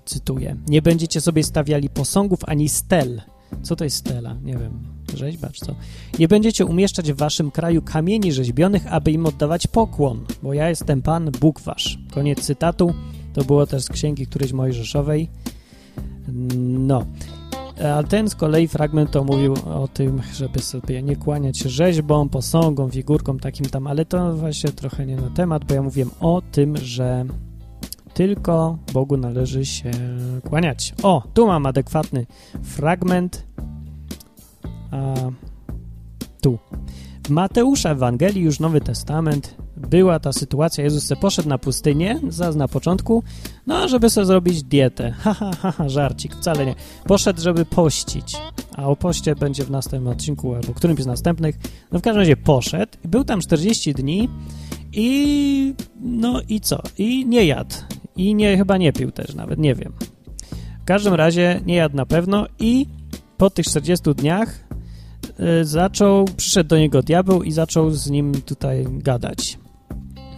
Cytuję. 0.05 0.55
Nie 0.67 0.81
będziecie 0.81 1.21
sobie 1.21 1.43
stawiali 1.43 1.89
posągów 1.89 2.39
ani 2.47 2.69
stel. 2.69 3.21
Co 3.61 3.75
to 3.75 3.83
jest 3.83 3.97
stela? 3.97 4.33
Nie 4.43 4.57
wiem 4.57 4.94
rzeźba 5.13 5.49
czy 5.49 5.65
co. 5.65 5.75
Nie 6.19 6.27
będziecie 6.27 6.65
umieszczać 6.65 7.11
w 7.11 7.17
waszym 7.17 7.51
kraju 7.51 7.81
kamieni 7.81 8.33
rzeźbionych, 8.33 8.93
aby 8.93 9.11
im 9.11 9.25
oddawać 9.25 9.67
pokłon, 9.67 10.25
bo 10.43 10.53
ja 10.53 10.69
jestem 10.69 11.01
Pan, 11.01 11.31
Bóg 11.39 11.61
wasz. 11.61 11.99
Koniec 12.11 12.41
cytatu. 12.41 12.93
To 13.33 13.43
było 13.43 13.67
też 13.67 13.83
z 13.83 13.89
księgi 13.89 14.27
którejś 14.27 14.53
mojżeszowej. 14.53 15.29
No. 16.67 17.05
A 17.97 18.03
ten 18.03 18.29
z 18.29 18.35
kolei 18.35 18.67
fragment 18.67 19.11
to 19.11 19.23
mówił 19.23 19.53
o 19.53 19.87
tym, 19.87 20.21
żeby 20.33 20.59
sobie 20.59 21.03
nie 21.03 21.15
kłaniać 21.15 21.57
rzeźbą, 21.57 22.29
posągom, 22.29 22.91
figurkom 22.91 23.39
takim 23.39 23.65
tam, 23.65 23.87
ale 23.87 24.05
to 24.05 24.35
właśnie 24.35 24.69
trochę 24.69 25.05
nie 25.05 25.15
na 25.15 25.29
temat, 25.29 25.65
bo 25.65 25.73
ja 25.73 25.81
mówiłem 25.81 26.09
o 26.19 26.41
tym, 26.51 26.77
że 26.77 27.25
tylko 28.13 28.77
Bogu 28.93 29.17
należy 29.17 29.65
się 29.65 29.91
kłaniać. 30.49 30.93
O, 31.03 31.23
tu 31.33 31.47
mam 31.47 31.65
adekwatny 31.65 32.25
fragment 32.63 33.45
tu. 36.41 36.60
W 37.25 37.29
Mateusza 37.29 37.89
Ewangelii, 37.89 38.43
już 38.43 38.60
Nowy 38.60 38.81
Testament, 38.81 39.55
była 39.77 40.19
ta 40.19 40.34
sytuacja, 40.34 40.84
Jezus 40.84 41.05
se 41.05 41.15
poszedł 41.15 41.49
na 41.49 41.58
pustynię, 41.58 42.19
zaraz 42.29 42.55
na 42.55 42.67
początku, 42.67 43.23
no, 43.67 43.88
żeby 43.88 44.10
sobie 44.10 44.25
zrobić 44.25 44.63
dietę. 44.63 45.12
Haha, 45.12 45.51
ha, 45.62 45.71
ha, 45.71 45.89
żarcik, 45.89 46.36
wcale 46.36 46.65
nie. 46.65 46.75
Poszedł, 47.05 47.41
żeby 47.41 47.65
pościć, 47.65 48.38
a 48.75 48.88
o 48.88 48.95
poście 48.95 49.36
będzie 49.36 49.63
w 49.63 49.71
następnym 49.71 50.13
odcinku, 50.13 50.55
albo 50.55 50.73
którymś 50.73 51.01
z 51.01 51.05
następnych. 51.05 51.55
No 51.91 51.99
w 51.99 52.01
każdym 52.01 52.19
razie 52.19 52.38
poszedł, 52.38 52.97
był 53.03 53.23
tam 53.23 53.41
40 53.41 53.93
dni 53.93 54.29
i 54.93 55.73
no 56.01 56.41
i 56.49 56.62
co? 56.62 56.81
I 56.97 57.25
nie 57.25 57.45
jadł. 57.45 57.75
I 58.15 58.36
nie, 58.36 58.58
chyba 58.58 58.77
nie 58.77 58.93
pił 58.93 59.12
też 59.12 59.36
nawet, 59.36 59.60
nie 59.60 59.75
wiem. 59.75 59.93
W 60.81 60.86
każdym 60.86 61.13
razie 61.13 61.62
nie 61.65 61.75
jadł 61.75 61.95
na 61.95 62.05
pewno 62.05 62.45
i 62.60 62.86
po 63.38 63.49
tych 63.49 63.65
40 63.65 64.15
dniach 64.15 64.64
zaczął, 65.62 66.26
przyszedł 66.38 66.69
do 66.69 66.78
niego 66.78 67.02
diabeł 67.02 67.43
i 67.43 67.52
zaczął 67.52 67.91
z 67.91 68.10
nim 68.10 68.41
tutaj 68.41 68.86
gadać. 68.89 69.58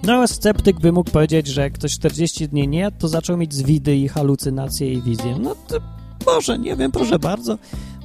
No 0.04 0.14
a 0.14 0.28
sceptyk 0.28 0.80
by 0.80 0.92
mógł 0.92 1.12
powiedzieć, 1.12 1.48
że 1.48 1.62
jak 1.62 1.74
ktoś 1.74 1.92
40 1.94 2.50
dni 2.50 2.68
nie 2.68 2.80
jadł, 2.80 2.98
to 3.00 3.08
zaczął 3.08 3.38
mieć 3.38 3.54
zwidy 3.54 3.96
i 3.96 4.08
halucynacje 4.08 4.94
i 4.94 5.02
wizje. 5.02 5.36
No 5.40 5.56
to 5.68 5.78
może, 6.26 6.60
nie 6.60 6.76
wiem, 6.76 6.92
proszę 6.92 7.20
bardzo, 7.20 7.58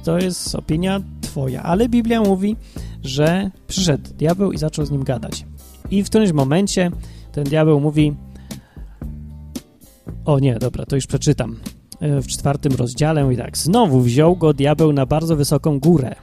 to 0.03 0.17
jest 0.17 0.55
opinia 0.55 1.01
twoja. 1.21 1.63
Ale 1.63 1.89
Biblia 1.89 2.21
mówi, 2.21 2.55
że 3.03 3.51
przyszedł 3.67 4.13
diabeł 4.13 4.51
i 4.51 4.57
zaczął 4.57 4.85
z 4.85 4.91
nim 4.91 5.03
gadać. 5.03 5.45
I 5.91 6.03
w 6.03 6.09
którymś 6.09 6.31
momencie 6.31 6.91
ten 7.31 7.43
diabeł 7.43 7.79
mówi 7.79 8.13
o 10.25 10.39
nie, 10.39 10.59
dobra, 10.59 10.85
to 10.85 10.95
już 10.95 11.07
przeczytam. 11.07 11.59
Y, 12.01 12.21
w 12.21 12.27
czwartym 12.27 12.73
rozdziale 12.73 13.33
i 13.33 13.37
tak. 13.37 13.57
Znowu 13.57 14.01
wziął 14.01 14.35
go 14.35 14.53
diabeł 14.53 14.93
na 14.93 15.05
bardzo 15.05 15.35
wysoką 15.35 15.79
górę 15.79 16.15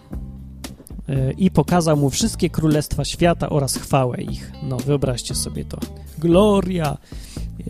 i 1.39 1.51
pokazał 1.51 1.97
mu 1.97 2.11
wszystkie 2.11 2.51
królestwa 2.51 3.05
świata 3.05 3.49
oraz 3.49 3.77
chwałę 3.77 4.23
ich. 4.23 4.53
No, 4.63 4.77
wyobraźcie 4.77 5.35
sobie 5.35 5.65
to. 5.65 5.79
Gloria! 6.19 6.99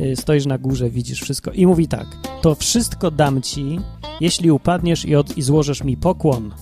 E, 0.01 0.17
stoisz 0.17 0.47
na 0.47 0.59
górze, 0.59 0.91
widzisz 0.91 1.21
wszystko. 1.21 1.51
I 1.51 1.67
mówi 1.67 1.89
tak, 1.89 2.07
to 2.43 2.55
wszystko 2.55 3.11
dam 3.11 3.43
ci, 3.43 3.81
jeśli 4.21 4.51
upadniesz 4.51 5.05
i, 5.05 5.17
od, 5.17 5.39
i 5.39 5.43
złożysz 5.43 5.85
mi 5.85 5.97
pokłon. 5.97 6.55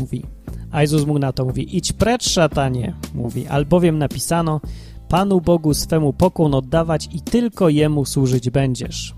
Mówi. 0.00 0.22
A 0.70 0.82
Jezus 0.82 1.06
mu 1.06 1.18
na 1.18 1.32
to 1.32 1.44
mówi, 1.44 1.76
idź 1.76 1.92
precz, 1.92 2.28
szatanie. 2.28 2.94
Mówi, 3.14 3.46
albowiem 3.46 3.98
napisano, 3.98 4.60
Panu 5.08 5.40
Bogu 5.40 5.74
swemu 5.74 6.12
pokłon 6.12 6.54
oddawać 6.54 7.08
i 7.12 7.20
tylko 7.20 7.68
Jemu 7.68 8.04
służyć 8.04 8.50
będziesz. 8.50 9.14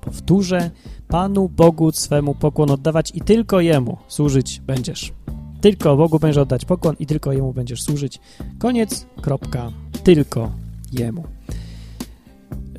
Powtórzę, 0.00 0.70
Panu 1.08 1.48
Bogu 1.48 1.92
swemu 1.92 2.34
pokłon 2.34 2.70
oddawać 2.70 3.12
i 3.14 3.20
tylko 3.20 3.60
Jemu 3.60 3.96
służyć 4.08 4.60
będziesz. 4.60 5.12
Tylko 5.60 5.96
Bogu 5.96 6.18
będziesz 6.18 6.42
oddać 6.42 6.64
pokłon 6.64 6.96
i 6.98 7.06
tylko 7.06 7.32
Jemu 7.32 7.52
będziesz 7.52 7.82
służyć. 7.82 8.20
Koniec, 8.58 9.06
kropka, 9.22 9.70
tylko 10.04 10.50
Jemu. 10.92 11.24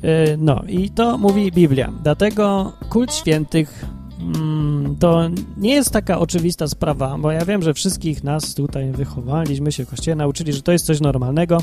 E, 0.02 0.36
no 0.36 0.62
i 0.68 0.90
to 0.90 1.18
mówi 1.18 1.52
Biblia. 1.52 1.92
Dlatego 2.02 2.72
kult 2.88 3.14
świętych 3.14 3.84
mm, 4.20 4.96
to 4.96 5.30
nie 5.56 5.74
jest 5.74 5.90
taka 5.90 6.18
oczywista 6.18 6.68
sprawa, 6.68 7.18
bo 7.18 7.32
ja 7.32 7.44
wiem, 7.44 7.62
że 7.62 7.74
wszystkich 7.74 8.24
nas 8.24 8.54
tutaj 8.54 8.92
wychowaliśmy 8.92 9.72
się 9.72 9.84
w 9.84 9.90
kościele, 9.90 10.16
nauczyli, 10.16 10.52
że 10.52 10.62
to 10.62 10.72
jest 10.72 10.86
coś 10.86 11.00
normalnego. 11.00 11.58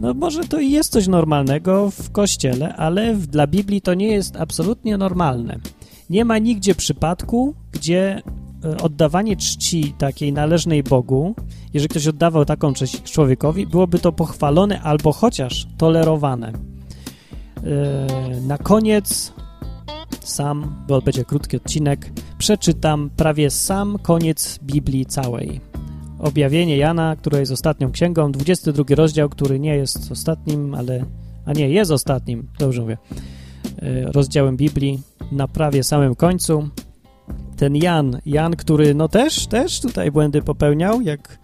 No 0.00 0.14
może 0.14 0.44
to 0.44 0.60
i 0.60 0.70
jest 0.70 0.92
coś 0.92 1.08
normalnego 1.08 1.90
w 1.90 2.10
kościele, 2.10 2.76
ale 2.76 3.14
dla 3.14 3.46
Biblii 3.46 3.80
to 3.80 3.94
nie 3.94 4.08
jest 4.08 4.36
absolutnie 4.36 4.96
normalne. 4.96 5.58
Nie 6.10 6.24
ma 6.24 6.38
nigdzie 6.38 6.74
przypadku, 6.74 7.54
gdzie 7.72 8.22
oddawanie 8.82 9.36
czci 9.36 9.94
takiej 9.98 10.32
należnej 10.32 10.82
Bogu, 10.82 11.34
jeżeli 11.74 11.88
ktoś 11.88 12.06
oddawał 12.06 12.44
taką 12.44 12.72
cześć 12.72 13.02
człowiekowi, 13.02 13.66
byłoby 13.66 13.98
to 13.98 14.12
pochwalone 14.12 14.80
albo 14.80 15.12
chociaż 15.12 15.66
tolerowane. 15.78 16.52
E, 17.64 18.40
na 18.46 18.58
koniec 18.58 19.32
sam, 20.20 20.84
bo 20.88 21.02
będzie 21.02 21.24
krótki 21.24 21.56
odcinek, 21.56 22.12
przeczytam 22.38 23.10
prawie 23.16 23.50
sam 23.50 23.98
koniec 24.02 24.58
Biblii 24.62 25.06
całej. 25.06 25.60
Objawienie 26.18 26.76
Jana, 26.76 27.16
które 27.16 27.40
jest 27.40 27.52
ostatnią 27.52 27.92
księgą, 27.92 28.32
22 28.32 28.84
rozdział, 28.94 29.28
który 29.28 29.60
nie 29.60 29.76
jest 29.76 30.12
ostatnim, 30.12 30.74
ale... 30.74 31.04
a 31.46 31.52
nie, 31.52 31.70
jest 31.70 31.90
ostatnim, 31.90 32.48
dobrze 32.58 32.82
mówię, 32.82 32.98
e, 33.82 34.12
rozdziałem 34.12 34.56
Biblii, 34.56 35.00
na 35.32 35.48
prawie 35.48 35.82
samym 35.84 36.14
końcu, 36.14 36.68
ten 37.60 37.76
Jan, 37.76 38.20
Jan, 38.26 38.56
który 38.56 38.94
no 38.94 39.08
też, 39.08 39.46
też 39.46 39.80
tutaj 39.80 40.10
błędy 40.10 40.42
popełniał, 40.42 41.00
jak, 41.00 41.38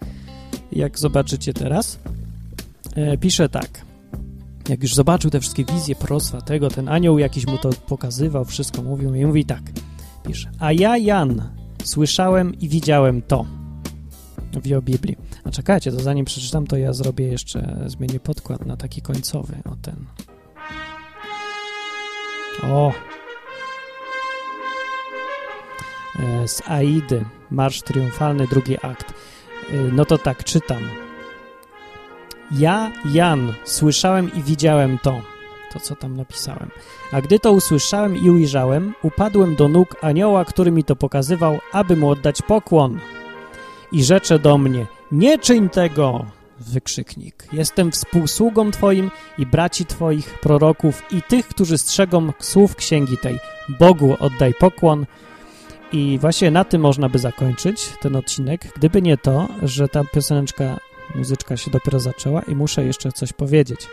jak 0.71 0.99
zobaczycie 0.99 1.53
teraz, 1.53 1.99
e, 2.95 3.17
pisze 3.17 3.49
tak. 3.49 3.85
Jak 4.69 4.81
już 4.81 4.95
zobaczył 4.95 5.31
te 5.31 5.39
wszystkie 5.39 5.65
wizje, 5.65 5.95
proroctwa 5.95 6.41
tego, 6.41 6.69
ten 6.69 6.89
anioł 6.89 7.19
jakiś 7.19 7.47
mu 7.47 7.57
to 7.57 7.69
pokazywał, 7.87 8.45
wszystko 8.45 8.81
mówił 8.81 9.15
i 9.15 9.25
mówi 9.25 9.45
tak, 9.45 9.61
pisze. 10.27 10.49
A 10.59 10.71
ja, 10.71 10.97
Jan, 10.97 11.49
słyszałem 11.83 12.59
i 12.59 12.69
widziałem 12.69 13.21
to. 13.21 13.45
Mówi 14.53 14.75
o 14.75 14.81
Biblii. 14.81 15.17
A 15.43 15.51
czekajcie, 15.51 15.91
to 15.91 15.99
zanim 15.99 16.25
przeczytam, 16.25 16.67
to 16.67 16.77
ja 16.77 16.93
zrobię 16.93 17.27
jeszcze, 17.27 17.83
zmienię 17.85 18.19
podkład 18.19 18.65
na 18.65 18.77
taki 18.77 19.01
końcowy, 19.01 19.55
o 19.65 19.75
ten. 19.81 20.05
O, 22.63 22.91
z 26.45 26.61
Aidy, 26.69 27.25
Marsz 27.51 27.81
Triumfalny, 27.81 28.47
drugi 28.47 28.77
akt. 28.81 29.13
E, 29.69 29.73
no 29.73 30.05
to 30.05 30.17
tak, 30.17 30.43
czytam. 30.43 30.81
Ja, 32.51 32.91
Jan, 33.05 33.53
słyszałem 33.63 34.33
i 34.33 34.43
widziałem 34.43 34.97
to, 34.97 35.21
to 35.73 35.79
co 35.79 35.95
tam 35.95 36.17
napisałem. 36.17 36.69
A 37.11 37.21
gdy 37.21 37.39
to 37.39 37.51
usłyszałem 37.51 38.17
i 38.17 38.29
ujrzałem, 38.29 38.93
upadłem 39.03 39.55
do 39.55 39.67
nóg 39.67 39.95
anioła, 40.01 40.45
który 40.45 40.71
mi 40.71 40.83
to 40.83 40.95
pokazywał, 40.95 41.59
aby 41.71 41.95
mu 41.95 42.09
oddać 42.09 42.41
pokłon. 42.41 42.99
I 43.91 44.03
rzecze 44.03 44.39
do 44.39 44.57
mnie, 44.57 44.85
nie 45.11 45.39
czyń 45.39 45.69
tego, 45.69 46.25
wykrzyknik. 46.59 47.47
Jestem 47.53 47.91
współsługą 47.91 48.71
Twoim 48.71 49.11
i 49.37 49.45
braci 49.45 49.85
Twoich 49.85 50.39
proroków 50.39 51.03
i 51.11 51.21
tych, 51.21 51.47
którzy 51.47 51.77
strzegą 51.77 52.31
słów 52.39 52.75
księgi 52.75 53.17
tej. 53.17 53.39
Bogu 53.79 54.15
oddaj 54.19 54.53
pokłon. 54.53 55.05
I 55.91 56.19
właśnie 56.21 56.51
na 56.51 56.63
tym 56.63 56.81
można 56.81 57.09
by 57.09 57.19
zakończyć 57.19 57.89
ten 58.01 58.15
odcinek, 58.15 58.67
gdyby 58.75 59.01
nie 59.01 59.17
to, 59.17 59.47
że 59.63 59.87
ta 59.87 60.03
pioseneczka, 60.03 60.79
muzyczka 61.15 61.57
się 61.57 61.71
dopiero 61.71 61.99
zaczęła 61.99 62.41
i 62.41 62.55
muszę 62.55 62.85
jeszcze 62.85 63.11
coś 63.11 63.33
powiedzieć, 63.33 63.87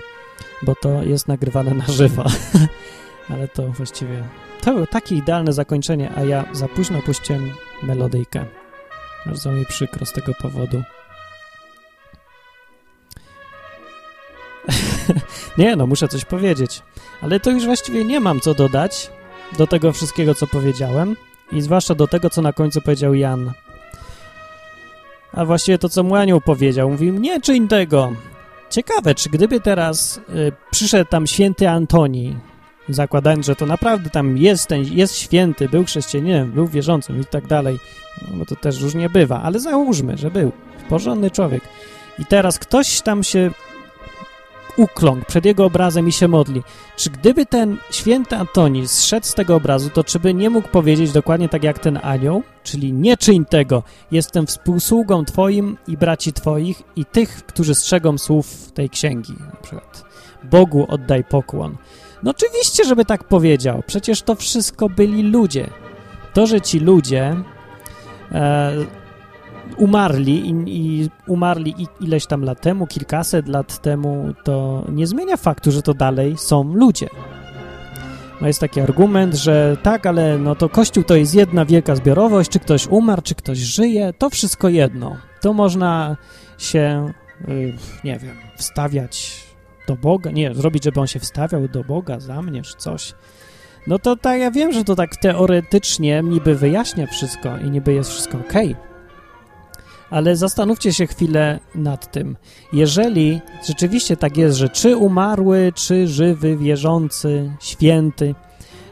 bo 0.63 0.75
to 0.75 1.03
jest 1.03 1.29
nagrywane 1.29 1.75
na 1.75 1.87
żywo. 1.87 2.25
Ale 3.31 3.49
to 3.49 3.69
właściwie 3.69 4.25
to 4.61 4.73
było 4.73 4.87
takie 4.87 5.15
idealne 5.15 5.53
zakończenie, 5.53 6.13
a 6.17 6.25
ja 6.25 6.45
za 6.53 6.69
późno 6.69 7.03
puściłem 7.03 7.51
melodyjkę. 7.83 8.45
Bardzo 9.27 9.53
mi 9.53 9.67
przykro 9.67 10.07
z 10.07 10.13
tego 10.13 10.33
powodu. 10.35 10.83
nie, 15.59 15.77
no 15.77 15.87
muszę 15.87 16.09
coś 16.09 16.25
powiedzieć. 16.25 16.83
Ale 17.23 17.41
to 17.41 17.51
już 17.51 17.65
właściwie 17.65 18.05
nie 18.05 18.21
mam 18.21 18.41
co 18.41 18.55
dodać 18.55 19.11
do 19.59 19.67
tego 19.67 19.93
wszystkiego, 19.93 20.35
co 20.35 20.47
powiedziałem 20.47 21.17
i 21.53 21.63
zwłaszcza 21.63 21.95
do 21.95 22.07
tego, 22.07 22.31
co 22.31 22.43
na 22.43 22.53
końcu 22.53 22.81
powiedział 22.81 23.15
Jan. 23.15 23.53
A 25.33 25.45
właściwie 25.45 25.79
to, 25.79 25.89
co 25.89 26.03
mu 26.03 26.15
anioł 26.15 26.41
powiedział. 26.41 26.91
Mówił, 26.91 27.15
nie 27.15 27.41
czyń 27.41 27.69
tego. 27.69 28.13
Ciekawe, 28.71 29.15
czy 29.15 29.31
gdyby 29.31 29.61
teraz 29.61 30.17
y, 30.17 30.53
przyszedł 30.71 31.11
tam 31.11 31.27
święty 31.27 31.69
Antoni, 31.69 32.37
zakładając, 32.89 33.47
że 33.47 33.57
to 33.57 33.67
naprawdę 33.67 34.11
tam 34.11 34.39
jest, 34.39 34.67
ten, 34.67 34.85
jest 34.85 35.19
święty, 35.19 35.69
był 35.69 35.85
chrześcijaninem, 35.85 36.53
był 36.53 36.67
wierzącym 36.69 37.21
i 37.21 37.25
tak 37.25 37.47
dalej, 37.47 37.79
no 38.23 38.37
bo 38.37 38.47
to 38.47 38.57
też 38.57 38.81
różnie 38.81 39.09
bywa, 39.09 39.43
ale 39.43 39.61
załóżmy, 39.61 40.19
że 40.19 40.31
był 40.31 40.53
porządny 40.89 41.31
człowiek. 41.31 41.63
I 42.19 42.25
teraz 42.27 42.59
ktoś 42.59 43.01
tam 43.01 43.25
się 43.25 43.51
ukląkł 44.77 45.27
przed 45.27 45.45
jego 45.45 45.65
obrazem 45.65 46.09
i 46.09 46.13
się 46.13 46.29
modli. 46.29 46.63
Czy 46.97 47.11
gdyby 47.11 47.47
ten 47.47 47.77
święty 47.91 48.37
Antoni 48.37 48.89
zszedł 48.89 49.27
z 49.27 49.35
tego 49.35 49.57
obrazu, 49.57 49.91
to 49.91 50.05
czy 50.05 50.21
by 50.21 50.35
nie 50.35 50.51
mógł 50.51 50.69
powiedzieć 50.69 51.13
dokładnie 51.13 51.49
tak 51.49 51.65
jak 51.65 51.79
ten 51.79 51.99
anioł? 52.03 52.43
Czyli 52.63 52.93
nie 52.93 53.17
czyń 53.17 53.45
tego, 53.45 53.83
jestem 54.11 54.47
współsługą 54.47 55.25
twoim 55.25 55.77
i 55.89 55.97
braci 55.97 56.33
twoich 56.33 56.83
i 56.97 57.05
tych, 57.05 57.47
którzy 57.47 57.75
strzegą 57.75 58.19
słów 58.19 58.73
tej 58.73 58.91
księgi. 58.91 59.33
Na 59.53 59.57
przykład 59.63 60.05
Bogu 60.45 60.87
oddaj 60.89 61.25
pokłon. 61.25 61.77
No 62.23 62.31
oczywiście, 62.31 62.85
żeby 62.85 63.05
tak 63.05 63.25
powiedział. 63.25 63.83
Przecież 63.87 64.23
to 64.23 64.35
wszystko 64.35 64.89
byli 64.89 65.23
ludzie. 65.23 65.71
To, 66.35 66.47
że 66.47 66.61
ci 66.61 66.81
ludzie 66.81 67.37
e, 68.33 68.73
umarli 69.77 70.51
i, 70.51 70.55
i, 70.67 71.11
umarli 71.27 71.75
ileś 72.01 72.27
tam 72.27 72.45
lat 72.45 72.61
temu, 72.61 72.87
kilkaset 72.87 73.49
lat 73.49 73.79
temu, 73.79 74.35
to 74.45 74.85
nie 74.89 75.07
zmienia 75.07 75.37
faktu, 75.37 75.71
że 75.71 75.83
to 75.83 75.95
dalej 75.95 76.35
są 76.37 76.75
ludzie. 76.75 77.09
No 78.41 78.47
jest 78.47 78.61
taki 78.61 78.81
argument, 78.81 79.35
że 79.35 79.77
tak, 79.83 80.07
ale 80.07 80.39
no 80.39 80.55
to 80.55 80.69
Kościół 80.69 81.05
to 81.05 81.17
jest 81.17 81.35
jedna 81.35 81.65
wielka 81.65 81.97
zbiorowość, 81.97 82.51
czy 82.51 82.59
ktoś 82.59 82.87
umarł, 82.87 83.23
czy 83.23 83.35
ktoś 83.35 83.59
żyje, 83.59 84.13
to 84.19 84.31
wszystko 84.31 84.69
jedno. 84.69 85.17
To 85.41 85.53
można 85.53 86.17
się, 86.59 87.13
y, 87.49 87.75
nie 88.05 88.19
wiem, 88.19 88.37
wstawiać 88.57 89.45
do 89.89 89.97
Boga, 89.97 90.31
nie, 90.31 90.55
zrobić, 90.55 90.85
żeby 90.85 91.01
on 91.01 91.07
się 91.07 91.21
wstawiał 91.21 91.69
do 91.69 91.85
Boga 91.85 92.21
za 92.21 92.43
mnie, 92.43 92.63
czy 92.63 92.77
coś. 92.77 93.15
No 93.87 93.99
to 93.99 94.17
tak, 94.17 94.41
ja 94.41 94.51
wiem, 94.51 94.73
że 94.73 94.85
to 94.85 94.95
tak 94.95 95.17
teoretycznie 95.17 96.23
niby 96.25 96.55
wyjaśnia 96.55 97.07
wszystko 97.07 97.59
i 97.59 97.71
niby 97.71 97.95
jest 97.95 98.11
wszystko 98.11 98.39
ok. 98.39 98.53
Ale 100.15 100.37
zastanówcie 100.37 100.93
się 100.93 101.07
chwilę 101.07 101.61
nad 101.75 102.13
tym. 102.13 102.37
Jeżeli 102.73 103.41
rzeczywiście 103.67 104.17
tak 104.17 104.37
jest, 104.37 104.57
że 104.57 104.69
czy 104.69 104.97
umarły, 104.97 105.73
czy 105.75 106.09
żywy, 106.09 106.57
wierzący, 106.57 107.53
święty, 107.61 108.35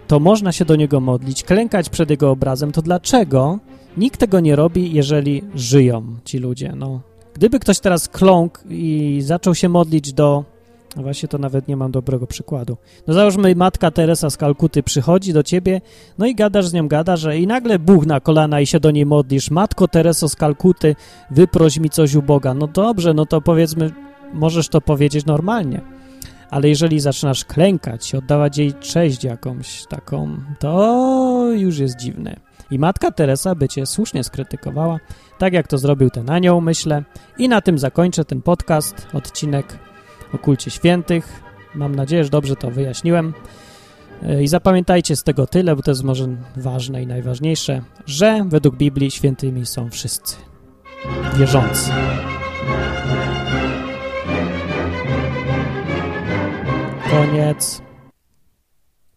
to 0.08 0.20
można 0.20 0.52
się 0.52 0.64
do 0.64 0.76
niego 0.76 1.00
modlić, 1.00 1.42
klękać 1.42 1.88
przed 1.88 2.11
jego 2.11 2.30
obrazem, 2.30 2.72
to 2.72 2.82
dlaczego 2.82 3.58
nikt 3.96 4.20
tego 4.20 4.40
nie 4.40 4.56
robi, 4.56 4.92
jeżeli 4.92 5.42
żyją 5.54 6.04
ci 6.24 6.38
ludzie? 6.38 6.72
No, 6.76 7.00
gdyby 7.35 7.61
ktoś 7.61 7.80
teraz 7.80 8.08
kląkł 8.08 8.61
i 8.70 9.20
zaczął 9.24 9.54
się 9.54 9.68
modlić 9.68 10.12
do 10.12 10.44
właśnie 10.96 11.28
to 11.28 11.38
nawet 11.38 11.68
nie 11.68 11.76
mam 11.76 11.92
dobrego 11.92 12.26
przykładu. 12.26 12.76
No 13.07 13.14
załóżmy, 13.14 13.55
matka 13.55 13.90
Teresa 13.90 14.31
z 14.31 14.37
Kalkuty 14.37 14.83
przychodzi 14.83 15.33
do 15.33 15.42
ciebie, 15.42 15.81
no 16.18 16.26
i 16.26 16.35
gadasz 16.35 16.66
z 16.66 16.72
nią, 16.72 16.88
gadasz, 16.88 17.20
że 17.20 17.38
i 17.38 17.46
nagle 17.46 17.78
Bóg 17.78 18.07
na 18.07 18.20
kolana 18.20 18.61
i 18.61 18.66
się 18.66 18.81
do 18.81 18.90
niej 18.90 19.07
modlisz. 19.07 19.50
Matko 19.50 19.88
Tereso 19.88 20.28
z 20.28 20.37
Kalkuty, 20.37 20.96
wyproś 21.31 21.78
mi 21.78 21.90
coś 21.90 22.14
u 22.14 22.22
Boga. 22.22 22.55
No 22.55 22.66
dobrze, 22.66 23.14
no 23.14 23.26
to 23.26 23.40
powiedzmy, 23.40 23.90
możesz 24.33 24.68
to 24.68 24.81
powiedzieć 24.81 25.26
normalnie. 25.26 25.81
Ale 26.50 26.68
jeżeli 26.68 27.00
zaczynasz 27.00 27.44
klękać, 27.44 28.14
oddawać 28.14 28.59
jej 28.59 28.74
cześć 28.74 29.24
jakąś 29.24 29.87
taką, 29.87 30.37
to 30.59 31.52
już 31.52 31.78
jest 31.78 31.96
dziwne. 31.96 32.37
I 32.70 32.78
matka 32.78 33.11
Teresa 33.11 33.55
by 33.55 33.68
cię 33.68 33.87
słusznie 33.87 34.24
skrytykowała, 34.24 35.00
tak 35.38 35.52
jak 35.52 35.68
to 35.68 35.78
zrobił 35.78 36.11
ten 36.11 36.31
anioł, 36.31 36.61
myślę. 36.61 37.02
I 37.38 37.48
na 37.48 37.61
tym 37.61 37.78
zakończę 37.78 38.24
ten 38.24 38.42
podcast, 38.42 39.07
odcinek 39.12 39.78
o 40.35 40.38
kulcie 40.38 40.71
świętych. 40.71 41.42
Mam 41.75 41.95
nadzieję, 41.95 42.25
że 42.25 42.31
dobrze 42.31 42.57
to 42.57 42.71
wyjaśniłem. 42.71 43.35
E, 44.23 44.42
I 44.42 44.49
zapamiętajcie 44.49 45.16
z 45.16 45.23
tego 45.23 45.47
tyle, 45.47 45.77
bo 45.77 45.83
to 45.83 45.90
jest 45.90 46.05
może 46.05 46.29
ważne 46.57 47.03
i 47.03 47.07
najważniejsze, 47.07 47.83
że 48.07 48.45
według 48.49 48.77
Biblii 48.77 49.11
świętymi 49.11 49.66
są 49.66 49.90
wszyscy 49.90 50.37
wierzący. 51.37 51.90
Koniec. 57.11 57.83